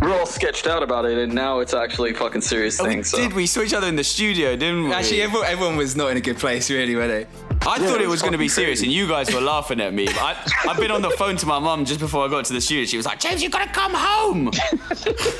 we're 0.00 0.12
all 0.18 0.26
sketched 0.26 0.66
out 0.66 0.82
about 0.82 1.04
it, 1.04 1.18
and 1.18 1.32
now 1.32 1.60
it's 1.60 1.74
actually 1.74 2.10
a 2.10 2.14
fucking 2.14 2.40
serious 2.40 2.80
Oh, 2.80 2.84
thing. 2.84 3.04
So. 3.04 3.18
did. 3.18 3.32
We 3.32 3.46
saw 3.46 3.62
each 3.62 3.74
other 3.74 3.86
in 3.88 3.96
the 3.96 4.04
studio, 4.04 4.56
didn't 4.56 4.84
we? 4.84 4.92
Actually, 4.92 5.22
everyone, 5.22 5.46
everyone 5.48 5.76
was 5.76 5.96
not 5.96 6.10
in 6.10 6.16
a 6.16 6.20
good 6.20 6.38
place, 6.38 6.70
really, 6.70 6.94
were 6.94 7.08
they? 7.08 7.26
I 7.62 7.78
thought 7.78 7.96
it 7.96 8.02
it 8.02 8.06
was 8.06 8.10
was 8.12 8.22
going 8.22 8.32
to 8.32 8.38
be 8.38 8.48
fucking 8.48 8.62
serious, 8.64 8.82
and 8.82 8.90
you 8.92 9.08
guys 9.08 9.34
were 9.34 9.40
laughing 9.40 9.80
at 9.80 9.92
me. 9.92 10.06
I, 10.08 10.36
I've 10.68 10.78
been 10.78 10.90
on 10.92 11.02
the 11.02 11.10
phone 11.10 11.36
to 11.38 11.46
my 11.46 11.58
mum 11.58 11.84
just 11.84 12.00
before 12.00 12.24
I 12.24 12.28
got 12.28 12.44
to 12.46 12.52
the 12.52 12.60
studio. 12.60 12.84
She 12.86 12.96
was 12.96 13.04
like, 13.04 13.18
"James, 13.20 13.42
you've 13.42 13.52
got 13.52 13.66
to 13.66 13.72
come 13.72 13.92
home." 13.94 14.50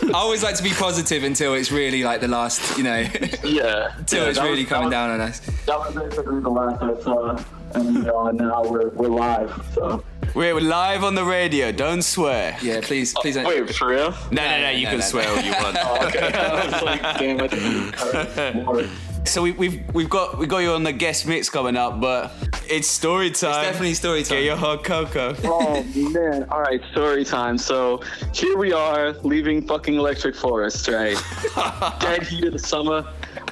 I 0.09 0.11
always 0.15 0.43
like 0.43 0.57
to 0.57 0.63
be 0.63 0.71
positive 0.71 1.23
until 1.23 1.55
it's 1.55 1.71
really 1.71 2.03
like 2.03 2.21
the 2.21 2.29
last, 2.29 2.77
you 2.77 2.83
know, 2.85 2.99
Yeah. 3.45 3.95
until 3.99 4.25
yeah, 4.25 4.29
it's 4.31 4.41
really 4.41 4.63
was- 4.65 4.69
coming 4.69 4.91
that 4.91 4.97
down 4.97 5.11
on 5.13 5.21
us. 5.21 5.41
That 5.67 5.79
was 5.79 5.95
basically 5.95 6.41
the 6.41 6.51
last 6.51 6.83
I 6.83 7.01
saw. 7.03 7.39
And 7.75 8.09
uh, 8.09 8.33
now 8.33 8.65
we're, 8.65 8.89
we're 8.91 9.09
live. 9.09 9.53
So. 9.75 10.03
We're 10.35 10.61
live 10.61 11.05
on 11.05 11.15
the 11.15 11.25
radio. 11.25 11.73
Don't 11.73 12.03
swear. 12.03 12.57
Yeah, 12.63 12.81
please, 12.83 13.15
please 13.15 13.35
don't. 13.35 13.47
Wait, 13.47 13.75
for 13.75 13.89
real? 13.89 14.11
No, 14.31 14.45
no, 14.45 14.61
no. 14.61 14.71
You 14.71 14.85
no, 14.85 14.91
can 14.91 14.99
no. 15.01 15.05
swear 15.05 15.29
all 15.29 15.41
you 15.41 15.53
want. 15.53 15.79
Oh, 15.89 16.07
okay. 16.07 16.33
I 16.33 16.65
was 16.65 16.83
like, 16.83 17.03
damn 17.19 17.41
it. 17.41 18.65
More. 18.65 18.85
So 19.25 19.43
we, 19.43 19.53
we've 19.53 19.95
we've 19.95 20.09
got 20.09 20.39
we 20.39 20.47
got 20.47 20.59
you 20.59 20.71
on 20.73 20.83
the 20.85 20.93
guest 20.93 21.27
mix 21.27 21.49
coming 21.49 21.77
up, 21.77 22.01
but 22.01 22.33
it's 22.69 22.89
story 22.89 23.31
time. 23.31 23.63
definitely 23.63 23.95
story 23.95 24.23
time. 24.23 24.39
Get 24.39 24.45
your 24.45 24.57
hot 24.57 24.85
cocoa. 24.85 25.35
Oh 25.45 25.83
man! 25.95 26.45
All 26.51 26.61
right, 26.61 26.81
story 26.93 27.25
time. 27.25 27.59
So 27.59 28.03
here 28.33 28.57
we 28.57 28.73
are, 28.73 29.13
leaving 29.23 29.67
fucking 29.67 29.95
Electric 29.95 30.35
Forest, 30.35 30.89
right? 30.89 31.17
Dead 32.01 32.23
heat 32.23 32.45
of 32.45 32.53
the 32.53 32.59
summer, 32.59 33.07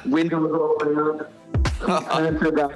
windows 0.05 0.51
all 0.51 0.77
around, 0.81 1.25
and 2.11 2.37
it's 2.37 2.45
about 2.45 2.75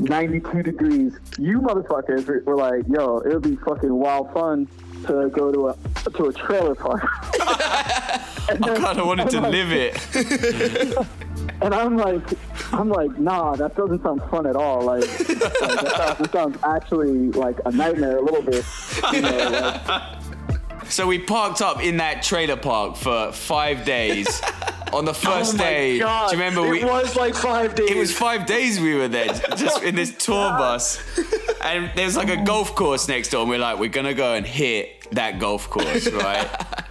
92 0.00 0.62
degrees. 0.62 1.12
You 1.38 1.60
motherfuckers 1.60 2.26
were- 2.26 2.42
were 2.46 2.56
like, 2.56 2.84
"Yo, 2.88 3.18
it 3.18 3.32
would 3.34 3.42
be 3.42 3.56
fucking 3.56 3.92
wild 3.94 4.32
fun 4.32 4.66
to 5.06 5.28
go 5.30 5.52
to 5.52 5.68
a 5.68 5.76
to 6.16 6.24
a 6.26 6.32
trailer 6.32 6.74
park." 6.74 7.02
I 7.40 8.56
kind 8.60 8.98
of 8.98 9.06
wanted 9.06 9.30
to 9.30 9.40
like- 9.40 9.52
live 9.52 9.72
it. 9.72 10.96
And 11.62 11.74
I'm 11.74 11.96
like, 11.98 12.22
I'm 12.72 12.88
like, 12.88 13.18
nah, 13.18 13.54
that 13.56 13.74
doesn't 13.76 14.02
sound 14.02 14.22
fun 14.30 14.46
at 14.46 14.56
all. 14.56 14.82
Like, 14.82 15.02
like 15.02 15.28
that, 15.28 15.56
sounds, 15.58 16.18
that 16.18 16.32
sounds 16.32 16.58
actually 16.64 17.30
like 17.32 17.58
a 17.66 17.70
nightmare 17.70 18.16
a 18.16 18.22
little 18.22 18.40
bit. 18.42 18.64
You 19.12 19.20
know, 19.22 19.80
like, 19.86 20.18
So 20.90 21.06
we 21.06 21.18
parked 21.18 21.60
up 21.60 21.82
in 21.82 21.98
that 21.98 22.22
trailer 22.22 22.56
park 22.56 22.96
for 22.96 23.30
five 23.32 23.84
days. 23.84 24.40
On 24.92 25.04
the 25.04 25.14
first 25.14 25.54
oh 25.54 25.58
day, 25.58 25.98
God. 25.98 26.30
do 26.30 26.36
you 26.36 26.42
remember 26.42 26.66
it 26.74 26.82
we? 26.82 26.84
was 26.84 27.14
like 27.16 27.34
five 27.34 27.74
days. 27.74 27.90
It 27.90 27.96
was 27.96 28.12
five 28.12 28.46
days 28.46 28.80
we 28.80 28.94
were 28.94 29.08
there, 29.08 29.32
just 29.56 29.82
in 29.82 29.94
this 29.94 30.16
tour 30.24 30.50
bus. 30.50 31.00
And 31.62 31.90
there's 31.94 32.16
like 32.16 32.28
a 32.30 32.42
golf 32.42 32.74
course 32.74 33.06
next 33.08 33.30
door, 33.30 33.42
and 33.42 33.50
we're 33.50 33.58
like, 33.58 33.78
we're 33.78 33.88
gonna 33.88 34.14
go 34.14 34.34
and 34.34 34.44
hit 34.44 35.08
that 35.12 35.38
golf 35.38 35.68
course, 35.70 36.10
right? 36.10 36.48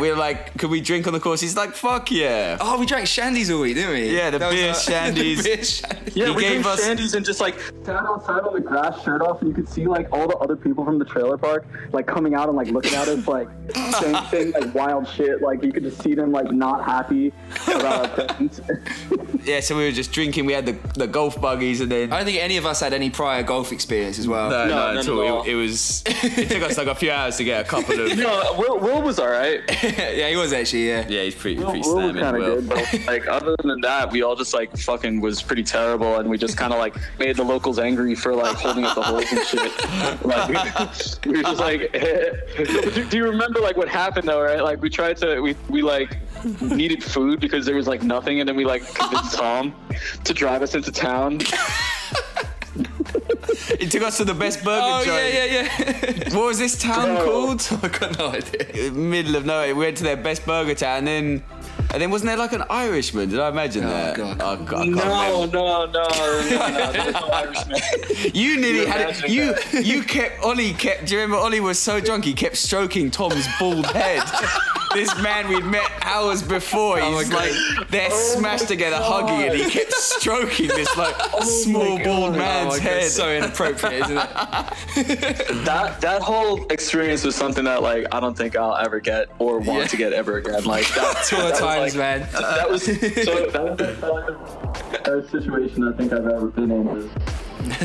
we 0.00 0.10
were 0.10 0.16
like, 0.16 0.56
could 0.58 0.70
we 0.70 0.80
drink 0.80 1.06
on 1.06 1.12
the 1.12 1.20
course? 1.20 1.40
He's 1.40 1.56
like, 1.56 1.74
fuck 1.74 2.10
yeah. 2.10 2.56
Oh, 2.60 2.78
we 2.78 2.86
drank 2.86 3.06
shandies 3.06 3.52
all 3.54 3.60
week, 3.62 3.74
didn't 3.76 3.92
we? 3.92 4.14
Yeah, 4.16 4.30
the 4.30 4.38
That 4.38 4.46
was 4.48 4.56
beer 4.56 4.68
our- 4.68 4.74
shandies. 5.12 5.36
the 5.38 5.42
beer 5.42 5.56
shandies. 5.58 6.16
Yeah, 6.16 6.26
He 6.26 6.30
we 6.34 6.42
gave 6.42 6.52
gave 6.58 6.66
us- 6.66 6.84
shandies 6.84 7.14
and 7.14 7.24
just 7.26 7.40
like 7.40 7.58
sat 7.84 7.96
outside 8.04 8.40
on 8.42 8.54
the 8.54 8.60
grass, 8.60 9.02
shirt 9.04 9.22
off, 9.22 9.40
and 9.40 9.48
you 9.48 9.54
could 9.54 9.68
see 9.68 9.86
like 9.86 10.08
all 10.12 10.26
the 10.28 10.36
other 10.38 10.56
people 10.56 10.84
from 10.84 10.98
the 10.98 11.04
trailer 11.04 11.36
park 11.38 11.66
like 11.92 12.06
coming 12.06 12.34
out 12.34 12.48
and 12.48 12.56
like 12.56 12.68
looking 12.68 12.94
at 12.94 13.08
us 13.08 13.26
like 13.26 13.48
saying, 14.00 14.16
saying 14.30 14.52
like 14.52 14.74
wild 14.74 15.06
shit. 15.08 15.42
Like 15.42 15.62
you 15.62 15.72
could 15.72 15.82
just 15.82 16.02
see 16.02 16.14
them 16.14 16.32
like 16.32 16.50
not 16.52 16.84
happy 16.84 17.32
about 17.66 17.84
our 18.18 18.26
presence. 18.26 18.60
Yeah, 19.44 19.60
so 19.60 19.76
we 19.76 19.84
were 19.84 19.92
just 19.92 20.10
drinking. 20.10 20.44
We 20.46 20.52
had 20.54 20.66
the, 20.66 20.72
the 20.98 21.06
golf 21.06 21.40
buggies, 21.40 21.80
and 21.80 21.90
then 21.92 22.12
I 22.12 22.16
don't 22.16 22.26
think 22.26 22.40
any 22.42 22.56
of 22.56 22.66
us 22.66 22.80
had 22.80 22.92
any 22.92 23.10
prior 23.10 23.44
golf 23.44 23.70
experience 23.70 24.18
as 24.18 24.26
well. 24.26 24.50
no, 24.50 24.66
no, 24.66 24.74
No, 24.74 24.88
at 24.88 24.94
none 25.06 25.08
all. 25.08 25.22
at 25.24 25.30
all. 25.30 25.42
It, 25.44 25.50
it 25.50 25.54
was. 25.54 26.02
It 26.06 26.48
took 26.50 26.62
us 26.64 26.76
like 26.76 26.88
a 26.88 26.94
few 26.96 27.12
hours 27.12 27.36
to 27.36 27.44
get 27.44 27.64
a 27.64 27.68
couple 27.68 28.00
of. 28.00 28.18
no, 28.18 28.54
Will, 28.58 28.78
Will 28.80 29.02
was 29.02 29.20
all 29.20 29.28
right. 29.28 29.60
yeah, 29.98 30.28
he 30.28 30.36
was 30.36 30.52
actually. 30.52 30.88
Yeah. 30.88 31.06
Yeah, 31.08 31.22
he's 31.22 31.34
pretty 31.34 31.58
Will, 31.58 31.70
pretty 31.70 31.80
Will 31.86 31.94
slamming. 31.94 32.22
kind 32.22 32.36
of 32.36 32.42
good, 32.42 32.68
but 32.68 33.00
like 33.06 33.26
other 33.28 33.54
than 33.62 33.80
that, 33.82 34.10
we 34.10 34.22
all 34.22 34.34
just 34.34 34.52
like 34.54 34.76
fucking 34.76 35.20
was 35.20 35.42
pretty 35.42 35.62
terrible, 35.62 36.16
and 36.16 36.28
we 36.28 36.38
just 36.38 36.56
kind 36.56 36.72
of 36.72 36.78
like 36.78 36.96
made 37.18 37.36
the 37.36 37.44
locals 37.44 37.78
angry 37.78 38.14
for 38.14 38.34
like 38.34 38.56
holding 38.56 38.84
up 38.84 38.94
the 38.94 39.02
holes 39.02 39.24
and 39.30 39.46
shit. 39.46 39.72
Like 40.26 40.48
we, 40.48 41.30
we 41.30 41.36
were 41.38 41.42
just 41.42 41.60
like, 41.60 41.92
do, 41.92 43.04
do 43.08 43.16
you 43.16 43.24
remember 43.24 43.60
like 43.60 43.76
what 43.76 43.88
happened 43.88 44.28
though? 44.28 44.40
Right? 44.42 44.62
Like 44.62 44.80
we 44.82 44.90
tried 44.90 45.16
to 45.18 45.40
we 45.40 45.54
we 45.68 45.82
like 45.82 46.18
needed 46.60 47.02
food 47.02 47.38
because 47.40 47.64
there 47.66 47.76
was 47.76 47.86
like 47.86 48.02
nothing, 48.02 48.40
and 48.40 48.48
then 48.48 48.56
we 48.56 48.64
like 48.64 48.82
convinced 48.94 49.36
Tom 49.36 49.74
to 50.24 50.34
drive 50.34 50.62
us 50.62 50.74
into 50.74 50.90
town. 50.90 51.40
He 53.80 53.86
took 53.88 54.02
us 54.02 54.16
to 54.18 54.24
the 54.24 54.34
best 54.34 54.62
burger 54.64 54.80
Oh 54.84 55.04
joint. 55.04 55.32
yeah, 55.34 55.44
yeah, 55.44 55.82
yeah. 55.82 56.34
What 56.36 56.46
was 56.46 56.58
this 56.58 56.78
town 56.78 57.16
Bro. 57.16 57.24
called? 57.24 57.68
I 57.82 57.88
got 57.88 58.18
no 58.18 58.28
idea. 58.28 58.90
Middle 58.92 59.36
of 59.36 59.44
nowhere. 59.44 59.74
We 59.74 59.84
went 59.84 59.96
to 59.98 60.04
their 60.04 60.16
best 60.16 60.44
burger 60.46 60.74
town, 60.74 60.98
and 60.98 61.06
then, 61.08 61.42
and 61.92 62.02
then 62.02 62.10
wasn't 62.10 62.28
there 62.28 62.36
like 62.36 62.52
an 62.52 62.64
Irishman? 62.68 63.28
Did 63.28 63.38
I 63.40 63.48
imagine 63.48 63.84
Oh, 63.84 63.88
that? 63.88 64.16
God. 64.16 64.40
I, 64.42 64.52
I 64.52 64.56
can't 64.56 64.70
No, 64.70 64.86
remember. 64.86 65.56
no, 65.56 65.86
no, 65.86 65.86
no, 65.86 66.68
no, 66.70 66.92
there's 66.92 67.14
no 67.14 67.20
Irishman. 67.28 67.80
You 68.34 68.60
nearly 68.60 68.78
You're 68.80 68.88
had 68.88 69.10
it. 69.24 69.28
You 69.28 69.52
that. 69.54 69.84
you 69.84 70.02
kept 70.02 70.42
Ollie 70.42 70.72
kept. 70.72 71.06
Do 71.06 71.14
you 71.14 71.20
remember 71.20 71.42
Ollie 71.42 71.60
was 71.60 71.78
so 71.78 72.00
drunk 72.00 72.24
he 72.24 72.32
kept 72.34 72.56
stroking 72.56 73.10
Tom's 73.10 73.46
bald 73.58 73.86
head. 73.86 74.22
this 74.94 75.14
man 75.20 75.48
we'd 75.48 75.64
met 75.64 75.88
hours 76.02 76.42
before. 76.42 76.98
Oh 77.00 77.10
my 77.12 77.18
He's 77.20 77.28
God. 77.30 77.50
like 77.78 77.88
they're 77.90 78.08
Oh 78.10 78.34
smashed 78.38 78.68
together 78.68 78.96
hugging, 78.98 79.48
and 79.50 79.54
he 79.58 79.70
kept 79.70 79.92
stroking 79.92 80.68
this 80.68 80.94
like 80.96 81.14
Oh 81.34 81.40
small 81.42 81.98
bald 82.02 82.34
Oh 82.34 82.38
man's 82.38 82.78
my 82.78 82.78
head. 82.78 83.02
it's 83.04 83.14
so 83.14 83.30
inappropriate, 83.30 84.04
isn't 84.04 84.16
it? 84.18 85.64
That 85.64 86.00
that 86.00 86.22
whole 86.22 86.66
experience 86.68 87.24
was 87.24 87.36
something 87.36 87.64
that 87.64 87.82
like 87.82 88.06
I 88.12 88.20
don't 88.20 88.36
think 88.36 88.56
I'll 88.56 88.76
ever 88.76 89.00
get 89.00 89.28
or 89.38 89.58
want 89.58 89.80
Yeah. 89.82 89.86
to 89.88 89.96
get 89.96 90.12
ever 90.12 90.36
again. 90.38 90.64
Like 90.64 90.88
that, 90.94 91.24
Tour 91.28 91.40
that 91.40 91.50
was, 91.52 91.60
times, 91.76 91.96
like, 91.96 92.20
man. 92.20 92.28
That 92.32 92.70
was 92.70 92.82
so 92.84 92.92
that 93.50 93.62
was 93.62 93.78
the 93.78 95.00
best 95.04 95.30
situation 95.30 95.84
I 95.88 95.92
think 95.96 96.12
I've 96.12 96.26
ever 96.26 96.48
been 96.48 96.70
in. 96.70 97.10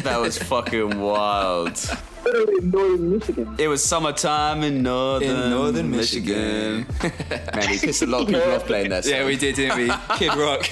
that 0.03 0.19
was 0.19 0.37
fucking 0.37 0.99
wild. 0.99 1.77
Literally 2.23 2.53
in 2.59 2.69
northern 2.69 3.11
Michigan. 3.17 3.55
It 3.57 3.67
was 3.67 3.83
summertime 3.83 4.63
in 4.63 4.83
northern, 4.83 5.29
In 5.29 5.49
northern 5.49 5.89
Michigan. 5.89 6.85
Man, 7.01 7.67
he 7.67 7.79
pissed 7.79 8.03
a 8.03 8.05
lot 8.05 8.21
of 8.21 8.27
people 8.27 8.51
off 8.53 8.65
playing 8.65 8.89
that 8.91 9.03
song. 9.05 9.13
Yeah, 9.17 9.25
we 9.25 9.37
did, 9.37 9.55
didn't 9.55 9.77
we? 9.77 9.91
Kid 10.17 10.35
Rock. 10.35 10.69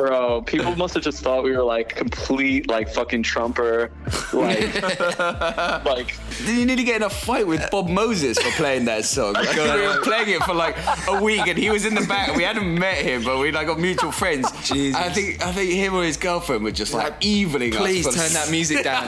Bro, 0.00 0.42
people 0.46 0.74
must 0.76 0.94
have 0.94 1.02
just 1.02 1.22
thought 1.22 1.44
we 1.44 1.54
were 1.54 1.62
like 1.62 1.94
complete 1.94 2.70
like 2.70 2.88
fucking 2.88 3.22
Trumper, 3.22 3.90
like 4.32 4.82
like 5.84 6.16
Did 6.38 6.56
you 6.56 6.64
need 6.64 6.76
to 6.78 6.84
get 6.84 6.96
in 6.96 7.02
a 7.02 7.10
fight 7.10 7.46
with 7.46 7.70
Bob 7.70 7.90
Moses 7.90 8.38
for 8.38 8.50
playing 8.52 8.86
that 8.86 9.04
song? 9.04 9.34
Like, 9.40 9.54
we 9.56 9.86
were 9.86 10.00
playing 10.02 10.28
it 10.30 10.42
for 10.44 10.54
like 10.54 10.76
a 11.08 11.22
week, 11.22 11.46
and 11.46 11.58
he 11.58 11.68
was 11.70 11.84
in 11.84 11.94
the 11.94 12.06
back. 12.06 12.34
We 12.34 12.44
hadn't 12.44 12.78
met 12.78 12.98
him, 12.98 13.24
but 13.24 13.38
we 13.38 13.50
like 13.52 13.66
got 13.66 13.78
mutual 13.78 14.10
friends. 14.10 14.50
Jesus. 14.66 14.98
I 14.98 15.10
think 15.10 15.44
I 15.44 15.52
think 15.52 15.70
him 15.72 15.94
or 15.94 16.02
his 16.02 16.16
girlfriend 16.16 16.64
were 16.64 16.70
just 16.70 16.94
like 16.94 17.14
evening 17.20 17.72
Please 17.72 18.06
us. 18.06 18.14
for 18.14 18.22
turn 18.22 18.32
that 18.32 18.50
music 18.50 18.82
down. 18.84 19.06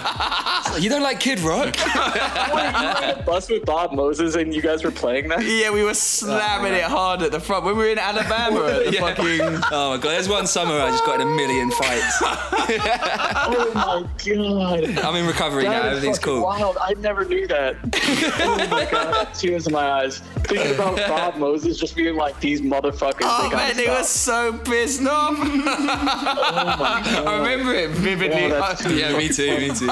you 0.78 0.90
don't 0.90 1.02
like 1.02 1.20
Kid 1.20 1.40
Rock? 1.40 1.74
wait, 1.74 1.86
you 1.86 2.52
were 2.52 2.60
on 2.60 3.10
a 3.18 3.22
bus 3.24 3.48
with 3.48 3.64
Bob 3.64 3.92
Moses 3.92 4.34
and 4.34 4.54
you 4.54 4.60
guys 4.60 4.84
were 4.84 4.90
playing 4.90 5.28
that. 5.28 5.42
Yeah, 5.42 5.70
we 5.70 5.84
were 5.84 5.94
slamming 5.94 6.72
oh, 6.72 6.76
it 6.76 6.82
hard 6.84 7.22
at 7.22 7.32
the 7.32 7.40
front 7.40 7.64
when 7.64 7.76
we 7.78 7.84
were 7.84 7.90
in 7.90 7.98
Alabama 7.98 8.66
at 8.66 8.84
the 8.86 8.92
Yeah. 8.92 9.00
fucking. 9.00 9.40
Oh 9.72 9.90
my 9.90 9.96
god, 9.96 10.10
there's 10.10 10.28
one 10.28 10.46
summer 10.46 10.81
I 10.84 10.90
just 10.90 11.04
got 11.04 11.20
in 11.20 11.26
a 11.28 11.30
million 11.30 11.70
fights. 11.70 12.22
Oh 13.44 13.70
my 13.74 14.06
god. 14.24 14.98
I'm 15.04 15.16
in 15.16 15.26
recovery 15.26 15.64
now, 15.64 15.70
That 15.70 15.84
is 15.86 15.96
everything's 15.98 16.18
cool. 16.18 16.42
Wild. 16.44 16.76
I 16.80 16.94
never 16.94 17.24
knew 17.24 17.46
that. 17.48 17.76
oh 18.40 18.68
my 18.70 18.88
god, 18.90 19.34
tears 19.34 19.66
in 19.66 19.72
my 19.72 19.90
eyes. 19.90 20.18
Thinking 20.44 20.74
about 20.74 20.96
Bob 21.08 21.36
Moses 21.36 21.76
just 21.78 21.96
being 21.96 22.14
like 22.16 22.38
these 22.40 22.60
motherfuckers. 22.62 23.22
Oh 23.22 23.48
they 23.50 23.56
man, 23.56 23.76
they 23.76 23.88
were 23.88 24.04
so 24.04 24.56
pissed 24.58 25.04
off. 25.06 25.36
I 25.40 27.36
remember 27.38 27.74
it 27.74 27.90
vividly. 27.90 28.52
Oh, 28.52 28.74
too 28.78 28.96
Yeah, 28.96 29.16
me 29.16 29.28
too, 29.28 29.58
me 29.58 29.68
too. 29.74 29.90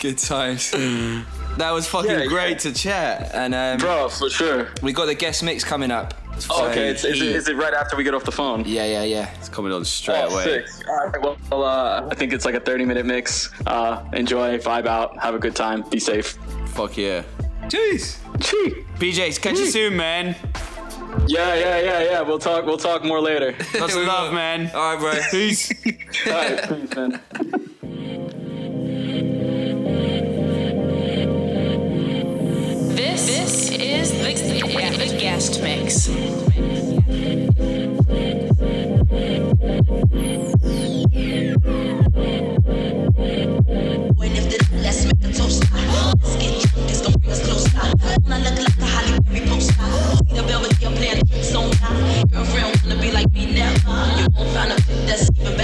Good 0.00 0.18
times. 0.18 0.70
that 0.72 1.70
was 1.72 1.86
fucking 1.86 2.10
Yeah, 2.10 2.18
yeah. 2.22 2.26
great 2.26 2.58
to 2.60 2.72
chat. 2.72 3.30
And 3.34 3.54
um, 3.54 3.78
Bro, 3.78 4.08
for 4.10 4.28
sure. 4.28 4.68
we 4.82 4.92
got 4.92 5.06
the 5.06 5.14
guest 5.14 5.42
mix 5.42 5.64
coming 5.64 5.90
up. 5.90 6.14
Oh, 6.50 6.68
okay, 6.68 6.88
it's, 6.88 7.04
is, 7.04 7.20
it, 7.22 7.52
it 7.52 7.56
right 7.56 7.72
after 7.74 7.96
we 7.96 8.04
get 8.04 8.14
off 8.14 8.24
the 8.24 8.32
phone? 8.32 8.62
Yeah, 8.66 8.84
yeah, 8.84 9.02
yeah. 9.04 9.30
It's 9.38 9.48
coming 9.48 9.72
on 9.72 9.84
straight 9.84 10.22
Oh, 10.24 10.34
away. 10.34 10.44
sick. 10.44 10.88
All 10.88 11.06
right, 11.06 11.22
well, 11.22 11.38
well, 11.50 11.64
uh, 11.64 12.08
I 12.10 12.14
think 12.14 12.32
it's 12.32 12.44
like 12.44 12.54
a 12.54 12.60
30 12.60 12.84
minute 12.84 13.06
mix. 13.06 13.50
Uh, 13.66 14.04
enjoy, 14.12 14.58
vibe 14.58 14.86
out, 14.86 15.18
have 15.18 15.34
a 15.34 15.38
good 15.38 15.56
time, 15.56 15.82
be 15.90 15.98
safe. 15.98 16.36
Fuck 16.68 16.96
yeah. 16.98 17.22
Jeez. 17.64 18.18
Chee. 18.40 18.84
PJs, 18.98 19.40
catch 19.40 19.58
you 19.58 19.66
soon, 19.66 19.96
man. 19.96 20.36
Yeah, 21.26 21.54
yeah, 21.54 21.80
yeah, 21.80 22.02
yeah. 22.02 22.20
We'll 22.20 22.38
talk. 22.38 22.66
We'll 22.66 22.76
talk 22.76 23.02
more 23.02 23.20
later. 23.20 23.54
Lots 23.80 23.96
of 23.96 24.02
love, 24.06 24.32
man. 24.34 24.70
All 24.74 24.94
right, 24.94 25.00
bro. 25.00 25.20
Peace. 25.30 25.72
All 26.26 26.32
right, 26.32 26.68
peace, 26.68 26.94
man. 26.94 27.20
This, 32.94 33.26
this 33.26 33.65
is 33.80 34.10
the, 34.12 34.60
the 34.98 35.18
guest 35.18 35.62
mix. 35.62 36.08
Girlfriend 52.36 52.80
wanna 52.84 53.00
be 53.00 53.10
like 53.12 53.30
me 53.32 53.46
never. 53.46 53.76
You 54.18 54.26
won't 54.36 54.50
find 54.50 54.72
a 54.72 54.76
that's 55.06 55.30
even 55.40 55.55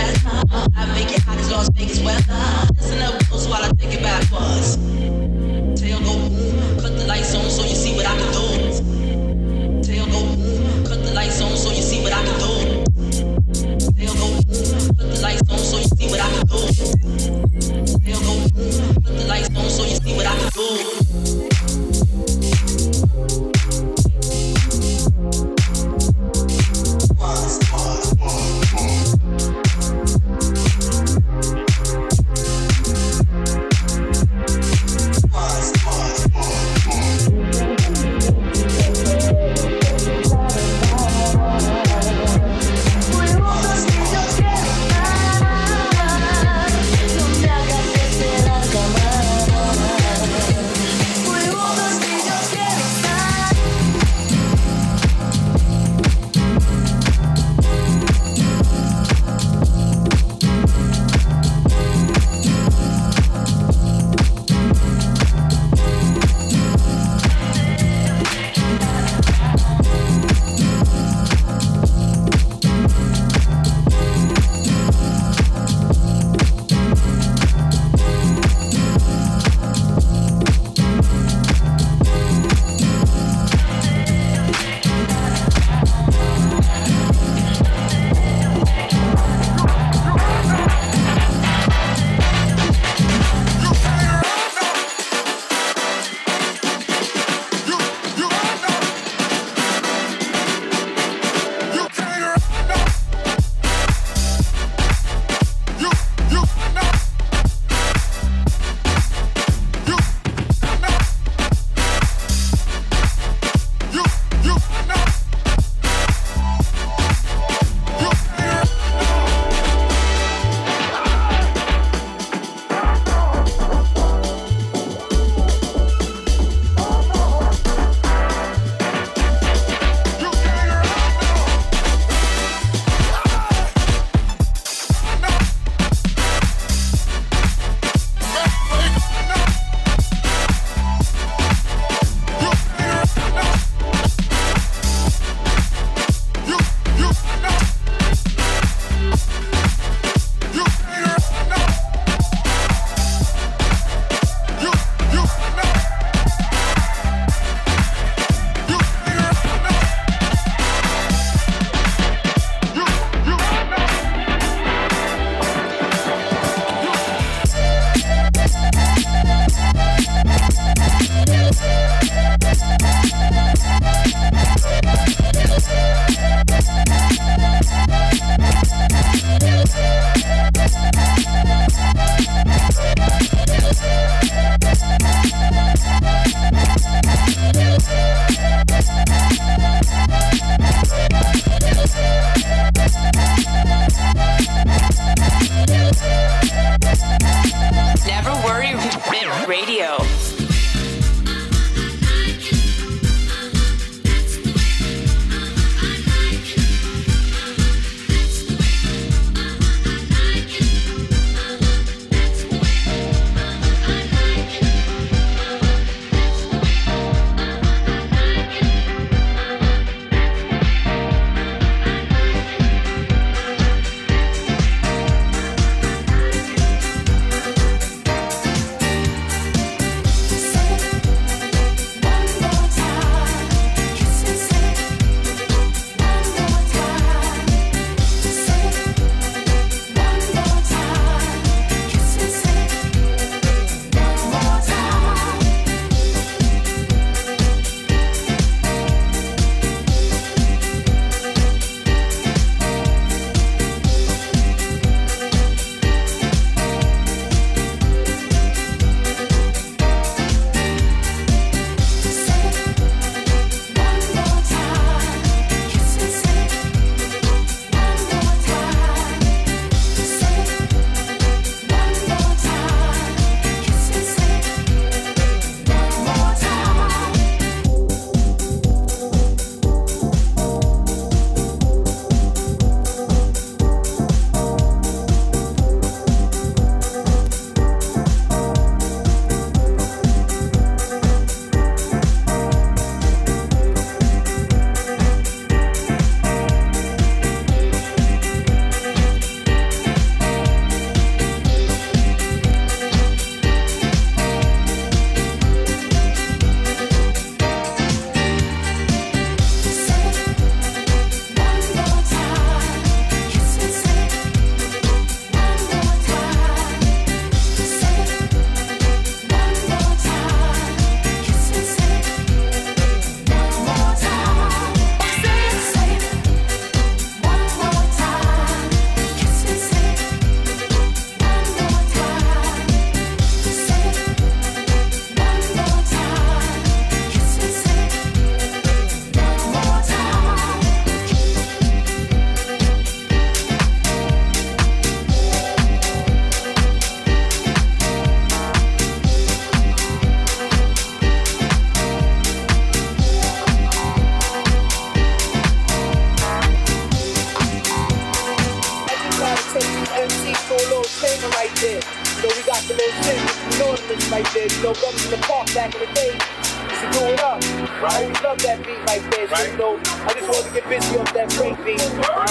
you 364.57 364.63
know, 364.63 364.73
brothers 364.75 365.05
in 365.05 365.11
the 365.11 365.19
park 365.27 365.53
back 365.55 365.75
in 365.75 365.81
the 365.81 365.95
day 365.95 366.13
used 366.13 366.83
to 366.83 366.99
do 366.99 367.05
it 367.07 367.21
up. 367.23 367.41
Right. 367.83 368.07
We 368.07 368.15
love 368.23 368.39
that 368.39 368.65
beat 368.65 368.79
right 368.87 369.03
there. 369.11 369.29
So, 369.29 369.51
you 369.51 369.57
know, 369.57 369.81
I 370.07 370.15
just 370.15 370.29
wanted 370.29 370.49
to 370.49 370.61
get 370.61 370.69
busy 370.69 370.99
off 370.99 371.13
that 371.15 371.29
break 371.37 371.57
beat. 371.65 371.81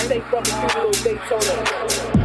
Take 0.08 0.30
brothers 0.30 0.54
through 0.54 0.82
a 0.82 0.88
little 0.88 1.04
Daytona. 1.04 2.21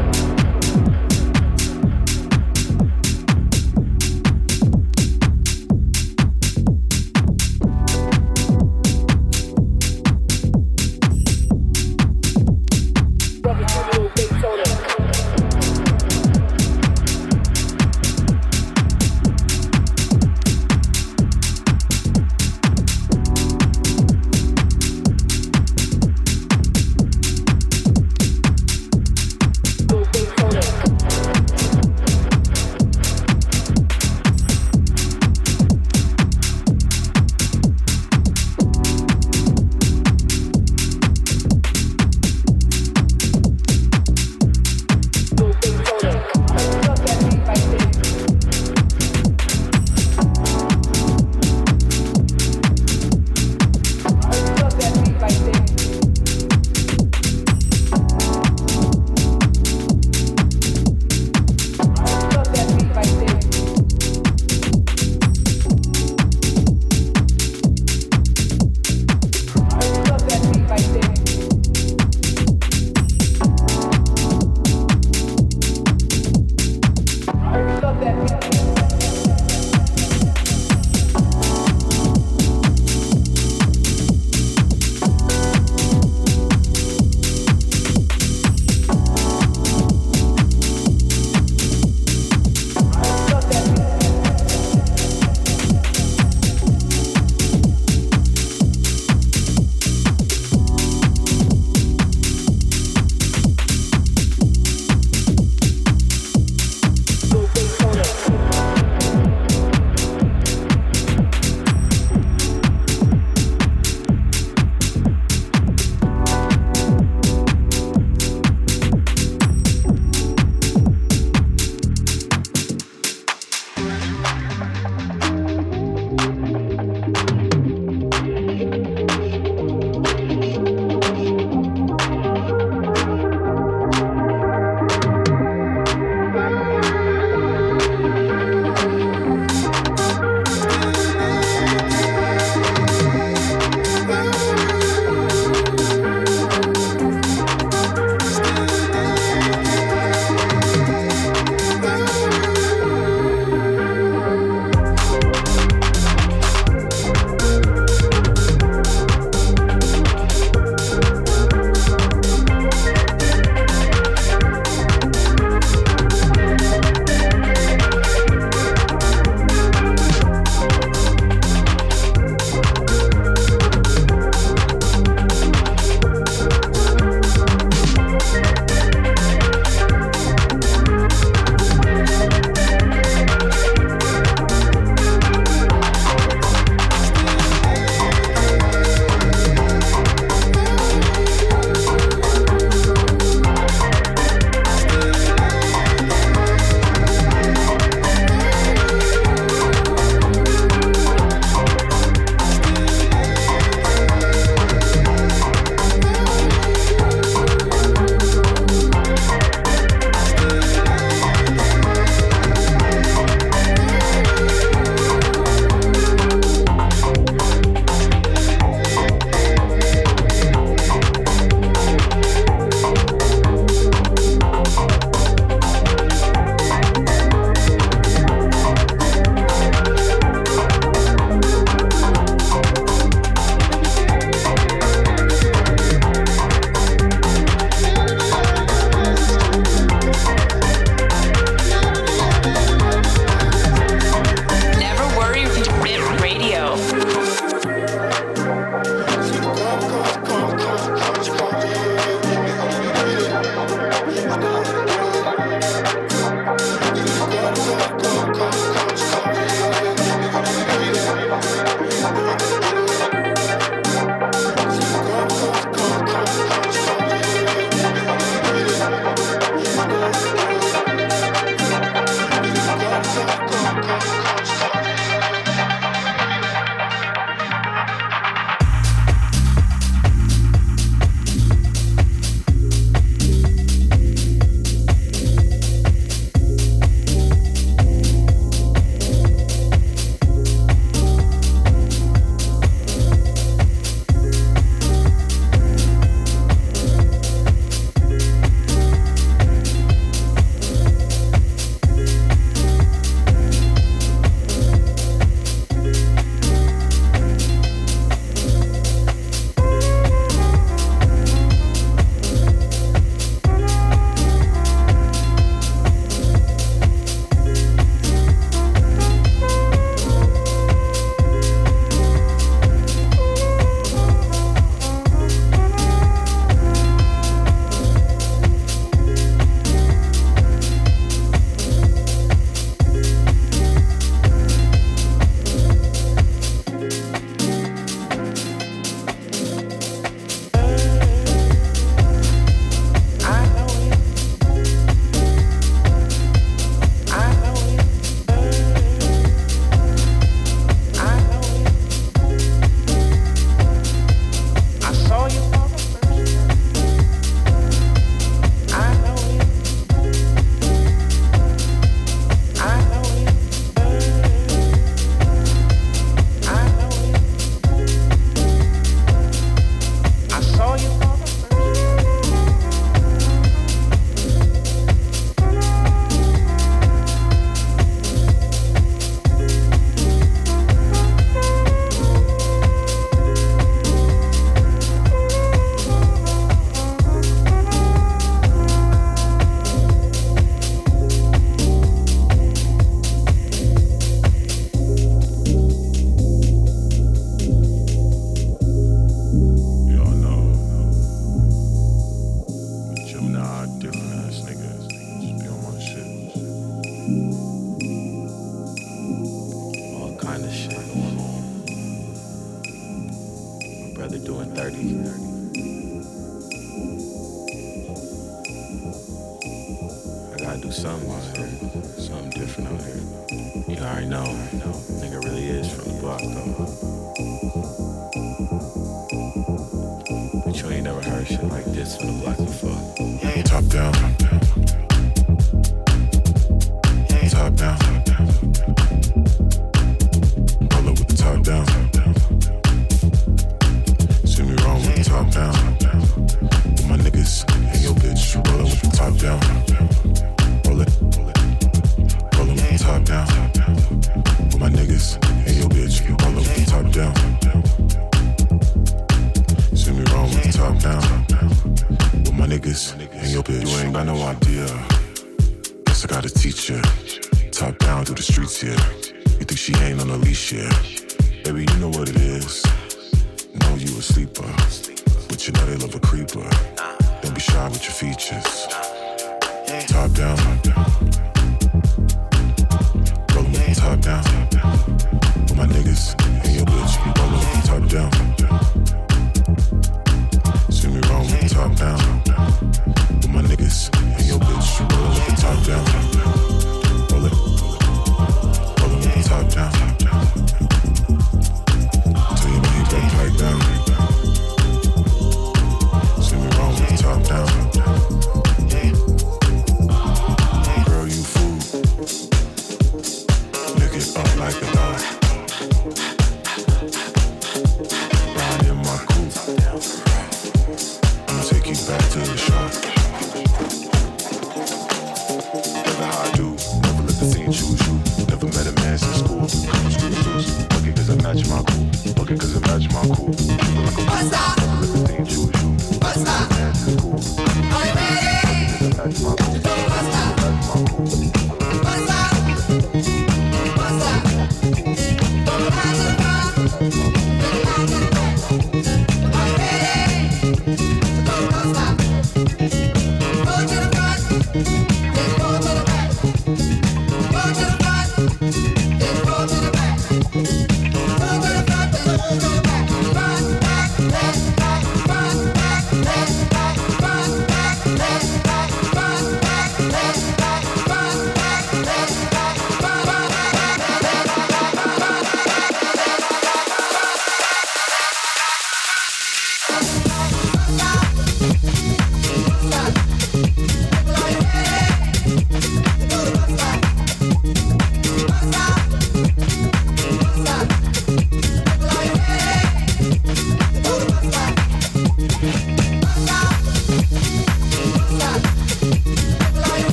Down. 480.17 480.56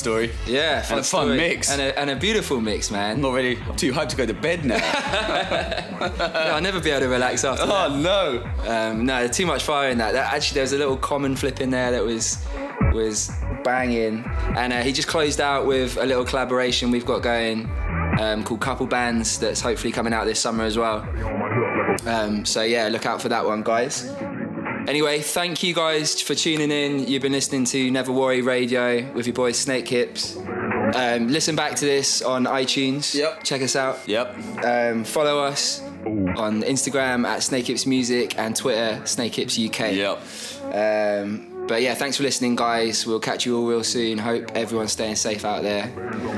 Story. 0.00 0.32
Yeah, 0.46 0.82
fun 0.82 0.98
and 0.98 1.00
a 1.00 1.08
fun 1.08 1.24
story. 1.26 1.36
mix. 1.36 1.70
and 1.70 1.80
a, 1.80 1.96
and 1.98 2.10
a 2.10 2.16
beautiful 2.16 2.60
mix, 2.60 2.90
man. 2.90 3.16
I'm 3.16 3.20
not 3.22 3.34
ready. 3.34 3.56
I'm 3.68 3.76
too 3.76 3.92
hyped 3.92 4.08
to 4.08 4.16
go 4.16 4.26
to 4.26 4.34
bed 4.34 4.64
now. 4.64 4.76
Yeah, 6.00 6.54
I'll 6.54 6.62
never 6.62 6.80
be 6.80 6.88
able 6.90 7.00
to 7.00 7.08
relax 7.08 7.44
after 7.44 7.66
that. 7.66 7.90
oh 7.90 7.96
no. 7.96 8.42
Um, 8.66 9.04
no, 9.04 9.28
too 9.28 9.44
much 9.44 9.62
fire 9.62 9.90
in 9.90 9.98
that. 9.98 10.12
that. 10.12 10.32
Actually, 10.32 10.54
there 10.54 10.62
was 10.62 10.72
a 10.72 10.78
little 10.78 10.96
common 10.96 11.36
flip 11.36 11.60
in 11.60 11.68
there 11.70 11.90
that 11.90 12.02
was 12.02 12.42
was 12.94 13.30
banging, 13.62 14.24
and 14.56 14.72
uh, 14.72 14.80
he 14.80 14.92
just 14.92 15.08
closed 15.08 15.40
out 15.40 15.66
with 15.66 15.98
a 15.98 16.06
little 16.06 16.24
collaboration 16.24 16.90
we've 16.90 17.04
got 17.04 17.22
going 17.22 17.70
um, 18.18 18.42
called 18.44 18.60
Couple 18.60 18.86
Bands. 18.86 19.38
That's 19.38 19.60
hopefully 19.60 19.92
coming 19.92 20.14
out 20.14 20.24
this 20.24 20.40
summer 20.40 20.64
as 20.64 20.78
well. 20.78 21.06
Um, 22.06 22.46
so 22.46 22.62
yeah, 22.62 22.88
look 22.88 23.04
out 23.04 23.20
for 23.20 23.28
that 23.28 23.44
one, 23.44 23.62
guys. 23.62 24.10
Anyway, 24.90 25.20
thank 25.20 25.62
you 25.62 25.72
guys 25.72 26.20
for 26.20 26.34
tuning 26.34 26.72
in. 26.72 27.06
You've 27.06 27.22
been 27.22 27.30
listening 27.30 27.64
to 27.66 27.92
Never 27.92 28.10
Worry 28.10 28.42
Radio 28.42 29.08
with 29.12 29.24
your 29.24 29.34
boys 29.34 29.64
Snakehips. 29.64 30.36
Um, 30.96 31.28
listen 31.28 31.54
back 31.54 31.76
to 31.76 31.84
this 31.84 32.22
on 32.22 32.46
iTunes. 32.46 33.14
Yep. 33.14 33.44
Check 33.44 33.62
us 33.62 33.76
out. 33.76 34.00
Yep. 34.08 34.36
Um, 34.64 35.04
follow 35.04 35.44
us 35.44 35.80
on 36.04 36.62
Instagram 36.62 37.24
at 37.24 37.38
Snakehips 37.38 37.86
Music 37.86 38.36
and 38.36 38.56
Twitter 38.56 39.00
Snakehips 39.04 39.64
UK. 39.64 39.94
Yep. 39.94 40.18
Um, 40.74 41.66
but 41.68 41.82
yeah, 41.82 41.94
thanks 41.94 42.16
for 42.16 42.24
listening, 42.24 42.56
guys. 42.56 43.06
We'll 43.06 43.20
catch 43.20 43.46
you 43.46 43.58
all 43.58 43.68
real 43.68 43.84
soon. 43.84 44.18
Hope 44.18 44.50
everyone's 44.56 44.90
staying 44.90 45.14
safe 45.14 45.44
out 45.44 45.62
there. 45.62 45.86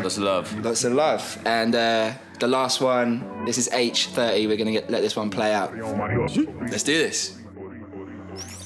Lots 0.02 0.18
of 0.18 0.24
love. 0.24 0.62
Lots 0.62 0.84
of 0.84 0.92
love. 0.92 1.42
And 1.46 1.74
uh, 1.74 2.12
the 2.38 2.48
last 2.48 2.82
one, 2.82 3.46
this 3.46 3.56
is 3.56 3.70
Aitch 3.72 4.08
30. 4.08 4.46
We're 4.46 4.58
gonna 4.58 4.72
get, 4.72 4.90
let 4.90 5.00
this 5.00 5.16
one 5.16 5.30
play 5.30 5.54
out. 5.54 5.74
Let's 5.74 6.82
do 6.82 6.98
this. 6.98 7.38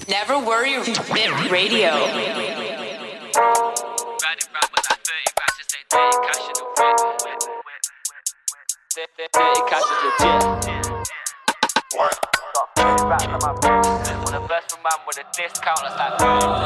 Never 0.09 0.39
worry 0.39 0.79
with 0.79 1.11
radio. 1.51 1.91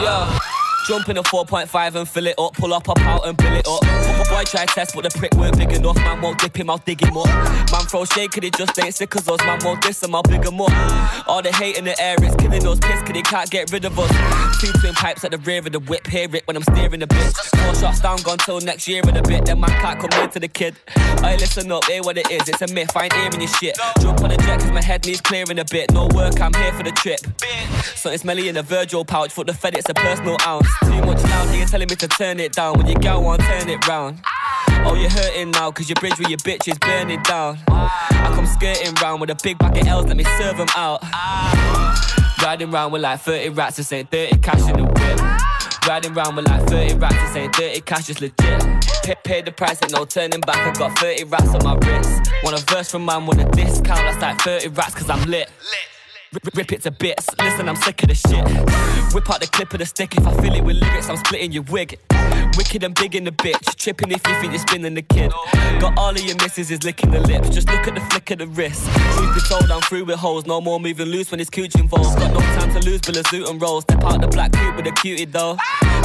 Yeah. 0.00 0.38
Jump 0.86 1.08
in 1.08 1.18
a 1.18 1.22
4.5 1.22 1.94
and 1.94 2.08
fill 2.08 2.26
it 2.26 2.34
up. 2.38 2.54
Pull 2.54 2.72
up, 2.72 2.84
pop 2.84 2.98
out 3.00 3.26
and 3.26 3.40
fill 3.40 3.52
it 3.52 3.66
up. 3.66 3.82
My 3.82 4.24
boy 4.28 4.44
try 4.44 4.66
test, 4.66 4.94
but 4.94 5.04
the 5.04 5.18
prick 5.18 5.32
weren't 5.34 5.56
big 5.56 5.72
enough. 5.72 5.96
Man 5.96 6.20
won't 6.20 6.38
dip 6.40 6.56
him, 6.56 6.70
I'll 6.70 6.78
dig 6.78 7.02
him 7.02 7.16
up. 7.16 7.26
Man 7.70 7.84
throw 7.86 8.04
shade, 8.04 8.32
cause 8.32 8.44
it 8.44 8.54
just 8.56 8.78
ain't 8.78 8.94
sick 8.94 9.14
as 9.14 9.28
us. 9.28 9.40
Man 9.40 9.58
won't 9.62 9.82
diss 9.82 10.02
him, 10.02 10.14
I'll 10.14 10.22
big 10.22 10.44
him 10.44 10.60
up. 10.60 11.28
All 11.28 11.42
the 11.42 11.52
hate 11.52 11.76
in 11.76 11.84
the 11.84 12.00
air 12.00 12.16
is 12.22 12.34
killing 12.36 12.66
us. 12.66 12.80
Piss, 12.80 13.00
cause 13.02 13.12
they 13.12 13.22
can't 13.22 13.50
get 13.50 13.70
rid 13.70 13.84
of 13.84 13.98
us. 13.98 14.60
Two 14.60 14.72
twin 14.80 14.94
pipes 14.94 15.24
at 15.24 15.30
the 15.32 15.38
rear 15.38 15.58
of 15.58 15.72
the 15.72 15.80
whip. 15.80 16.06
Hear 16.06 16.34
it 16.34 16.46
when 16.46 16.56
I'm 16.56 16.62
steering 16.62 17.00
the 17.00 17.06
bitch. 17.06 17.34
Four 17.60 17.74
shots 17.74 18.00
down, 18.00 18.18
gone 18.22 18.38
till 18.38 18.60
next 18.60 18.88
year 18.88 19.02
in 19.06 19.16
a 19.16 19.22
bit. 19.22 19.44
Then 19.44 19.60
man 19.60 19.70
can't 19.70 20.00
come 20.00 20.10
near 20.18 20.28
to 20.28 20.40
the 20.40 20.48
kid. 20.48 20.76
I 21.22 21.36
listen 21.36 21.70
up, 21.70 21.84
hear 21.84 22.02
what 22.02 22.16
it 22.16 22.30
is. 22.30 22.48
It's 22.48 22.62
a 22.62 22.72
myth, 22.74 22.96
I 22.96 23.04
ain't 23.04 23.12
hearing 23.12 23.40
your 23.40 23.48
shit. 23.48 23.76
Jump 24.00 24.22
on 24.22 24.30
the 24.30 24.36
jet, 24.38 24.60
cause 24.60 24.72
my 24.72 24.82
head 24.82 25.04
needs 25.04 25.20
clearing 25.20 25.58
a 25.58 25.64
bit. 25.64 25.92
No 25.92 26.08
work, 26.14 26.40
I'm 26.40 26.54
here 26.54 26.72
for 26.72 26.82
the 26.82 26.92
trip. 26.92 27.20
Something 27.94 28.18
smelly 28.18 28.48
in 28.48 28.56
a 28.56 28.62
Virgil 28.62 29.04
pouch. 29.04 29.32
Foot 29.32 29.46
the 29.46 29.54
Fed, 29.54 29.76
it's 29.76 29.88
a 29.88 29.94
personal 29.94 30.36
ounce. 30.46 30.69
Too 30.84 31.00
much 31.06 31.22
loud, 31.24 31.54
you're 31.54 31.66
telling 31.66 31.88
me 31.88 31.96
to 31.96 32.08
turn 32.08 32.40
it 32.40 32.52
down. 32.52 32.78
When 32.78 32.86
you 32.86 32.96
go 32.96 33.26
on, 33.26 33.38
turn 33.38 33.68
it 33.68 33.86
round. 33.86 34.20
Oh, 34.82 34.94
you're 34.94 35.10
hurting 35.10 35.50
now, 35.50 35.70
cause 35.70 35.88
your 35.88 35.96
bridge 35.96 36.18
with 36.18 36.28
your 36.28 36.38
bitch 36.38 36.66
is 36.66 36.78
burning 36.78 37.22
down. 37.22 37.58
I 37.68 38.32
come 38.34 38.46
skirting 38.46 38.94
round 39.02 39.20
with 39.20 39.30
a 39.30 39.36
big 39.42 39.58
bag 39.58 39.76
of 39.76 39.86
L's, 39.86 40.06
let 40.06 40.16
me 40.16 40.24
serve 40.38 40.56
them 40.56 40.68
out. 40.74 41.02
Riding 42.42 42.70
round 42.70 42.92
with 42.92 43.02
like 43.02 43.20
30 43.20 43.50
rats, 43.50 43.76
this 43.76 43.92
ain't 43.92 44.10
30 44.10 44.38
cash 44.38 44.68
in 44.68 44.76
the 44.76 44.84
whip. 44.84 45.86
Riding 45.86 46.14
round 46.14 46.36
with 46.36 46.48
like 46.48 46.66
30 46.68 46.94
rats, 46.94 47.14
this 47.14 47.36
ain't 47.36 47.54
30 47.54 47.80
cash, 47.82 48.08
it's 48.08 48.20
legit. 48.20 48.62
Pay, 49.02 49.14
pay 49.24 49.42
the 49.42 49.52
price, 49.52 49.78
ain't 49.82 49.92
no 49.92 50.04
turning 50.04 50.40
back. 50.40 50.56
I 50.56 50.72
got 50.78 50.98
30 50.98 51.24
rats 51.24 51.48
on 51.54 51.62
my 51.64 51.74
wrist. 51.86 52.30
Want 52.42 52.58
a 52.58 52.64
verse 52.72 52.90
from 52.90 53.04
man 53.04 53.26
with 53.26 53.38
a 53.38 53.44
discount, 53.50 54.00
that's 54.00 54.20
like 54.22 54.40
30 54.40 54.68
rats, 54.68 54.94
cause 54.94 55.10
I'm 55.10 55.28
lit. 55.28 55.50
Rip, 56.32 56.54
rip 56.54 56.72
it 56.72 56.82
to 56.82 56.92
bits. 56.92 57.28
Listen, 57.40 57.68
I'm 57.68 57.74
sick 57.74 58.04
of 58.04 58.08
this 58.08 58.20
shit. 58.20 58.44
Whip 59.12 59.28
out 59.28 59.40
the 59.40 59.48
clip 59.50 59.72
of 59.72 59.80
the 59.80 59.86
stick. 59.86 60.16
If 60.16 60.24
I 60.24 60.32
fill 60.34 60.54
it 60.54 60.62
with 60.62 60.76
lyrics, 60.76 61.08
I'm 61.08 61.16
splitting 61.16 61.50
your 61.50 61.64
wig. 61.64 61.98
Wicked 62.56 62.84
and 62.84 62.94
big 62.94 63.16
in 63.16 63.24
the 63.24 63.32
bitch. 63.32 63.74
Tripping 63.74 64.12
if 64.12 64.24
you 64.28 64.34
think 64.40 64.52
you're 64.52 64.60
spinning 64.60 64.94
the 64.94 65.02
kid. 65.02 65.32
Got 65.80 65.98
all 65.98 66.10
of 66.10 66.20
your 66.20 66.36
misses 66.36 66.70
is 66.70 66.84
licking 66.84 67.10
the 67.10 67.18
lips. 67.18 67.48
Just 67.48 67.68
look 67.68 67.88
at 67.88 67.96
the 67.96 68.00
flick 68.02 68.30
of 68.30 68.38
the 68.38 68.46
wrist. 68.46 68.88
Truth 69.16 69.34
be 69.34 69.40
told, 69.48 69.70
I'm 69.72 69.80
through 69.80 70.04
with 70.04 70.20
holes. 70.20 70.46
No 70.46 70.60
more 70.60 70.78
moving 70.78 71.08
loose 71.08 71.32
when 71.32 71.40
it's 71.40 71.50
cooch 71.50 71.74
involved. 71.74 72.16
Got 72.16 72.32
no 72.32 72.38
time 72.38 72.72
to 72.74 72.88
lose, 72.88 73.00
Bill 73.00 73.24
suit 73.24 73.48
and 73.48 73.60
roll. 73.60 73.80
Step 73.80 74.04
out 74.04 74.20
the 74.20 74.28
black 74.28 74.52
coupe 74.52 74.76
with 74.76 74.86
a 74.86 74.92
cutie 74.92 75.24
though. 75.24 75.56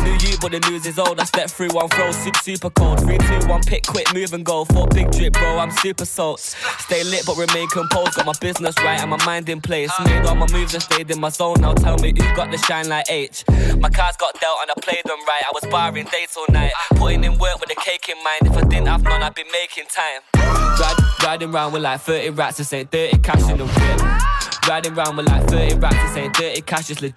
New 0.03 0.13
you, 0.13 0.37
but 0.41 0.51
the 0.51 0.59
news 0.71 0.87
is 0.87 0.97
old. 0.97 1.19
I 1.19 1.25
step 1.25 1.51
through 1.51 1.69
one 1.69 1.89
throw, 1.89 2.11
super 2.11 2.39
super 2.39 2.69
cold. 2.71 2.99
Three, 3.01 3.19
two, 3.19 3.47
one, 3.47 3.61
pick, 3.61 3.85
quick, 3.85 4.11
move 4.13 4.33
and 4.33 4.43
go. 4.43 4.65
Four 4.65 4.87
big 4.87 5.11
drip, 5.11 5.33
bro. 5.33 5.59
I'm 5.59 5.71
super 5.71 6.05
salt. 6.05 6.39
Stay 6.39 7.03
lit 7.03 7.25
but 7.27 7.37
remain 7.37 7.67
composed. 7.69 8.15
Got 8.15 8.25
my 8.25 8.33
business 8.41 8.75
right 8.79 8.99
and 8.99 9.11
my 9.11 9.23
mind 9.25 9.49
in 9.49 9.61
place. 9.61 9.91
Made 10.15 10.27
all 10.27 10.35
my 10.35 10.47
moves 10.51 10.73
and 10.73 10.83
stayed 10.83 11.09
in 11.11 11.19
my 11.19 11.29
zone. 11.29 11.55
Now 11.59 11.73
tell 11.73 11.97
me 11.97 12.09
who 12.09 12.35
got 12.35 12.51
the 12.51 12.57
shine 12.57 12.87
like 12.89 13.05
H. 13.09 13.43
My 13.79 13.89
cards 13.89 14.17
got 14.17 14.39
dealt 14.39 14.57
and 14.61 14.71
I 14.71 14.73
played 14.81 15.03
them 15.05 15.19
right. 15.27 15.43
I 15.45 15.51
was 15.53 15.65
barring 15.69 16.05
dates 16.05 16.37
all 16.37 16.45
night, 16.49 16.71
putting 16.95 17.23
in 17.23 17.37
work 17.37 17.59
with 17.59 17.71
a 17.71 17.79
cake 17.81 18.09
in 18.09 18.21
mind. 18.23 18.41
If 18.45 18.57
I 18.57 18.67
didn't 18.67 18.87
have 18.87 19.03
none, 19.03 19.21
I'd 19.21 19.35
be 19.35 19.43
making 19.51 19.85
time. 19.89 20.21
Ride, 20.35 21.23
riding 21.23 21.51
round 21.51 21.73
with 21.73 21.83
like 21.83 22.01
30 22.01 22.29
rats, 22.31 22.57
this 22.57 22.73
ain't 22.73 22.91
dirty 22.91 23.17
cash 23.19 23.49
in 23.49 23.57
the 23.57 23.65
whip. 23.65 24.67
Riding 24.67 24.95
round 24.95 25.17
with 25.17 25.27
like 25.27 25.47
30 25.47 25.75
rats, 25.75 25.95
this 25.95 26.17
ain't 26.17 26.33
dirty 26.33 26.61
cash, 26.61 26.89
it's 26.89 27.01
legit. 27.01 27.15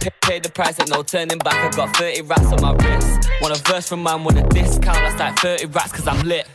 Pay, 0.00 0.10
pay 0.22 0.38
the 0.40 0.50
price 0.50 0.78
and 0.78 0.90
no 0.90 1.02
turning 1.02 1.38
back. 1.38 1.54
I 1.54 1.76
got 1.76 1.96
30 1.96 2.22
rats 2.22 2.46
on 2.52 2.60
my 2.60 2.72
wrist. 2.72 3.28
Want 3.40 3.58
a 3.58 3.62
verse 3.70 3.88
from 3.88 4.02
man 4.02 4.24
with 4.24 4.36
a 4.36 4.42
discount, 4.48 4.98
that's 4.98 5.18
like 5.18 5.38
30 5.38 5.66
rats, 5.66 5.92
cause 5.92 6.06
I'm 6.06 6.26
lit. 6.26 6.48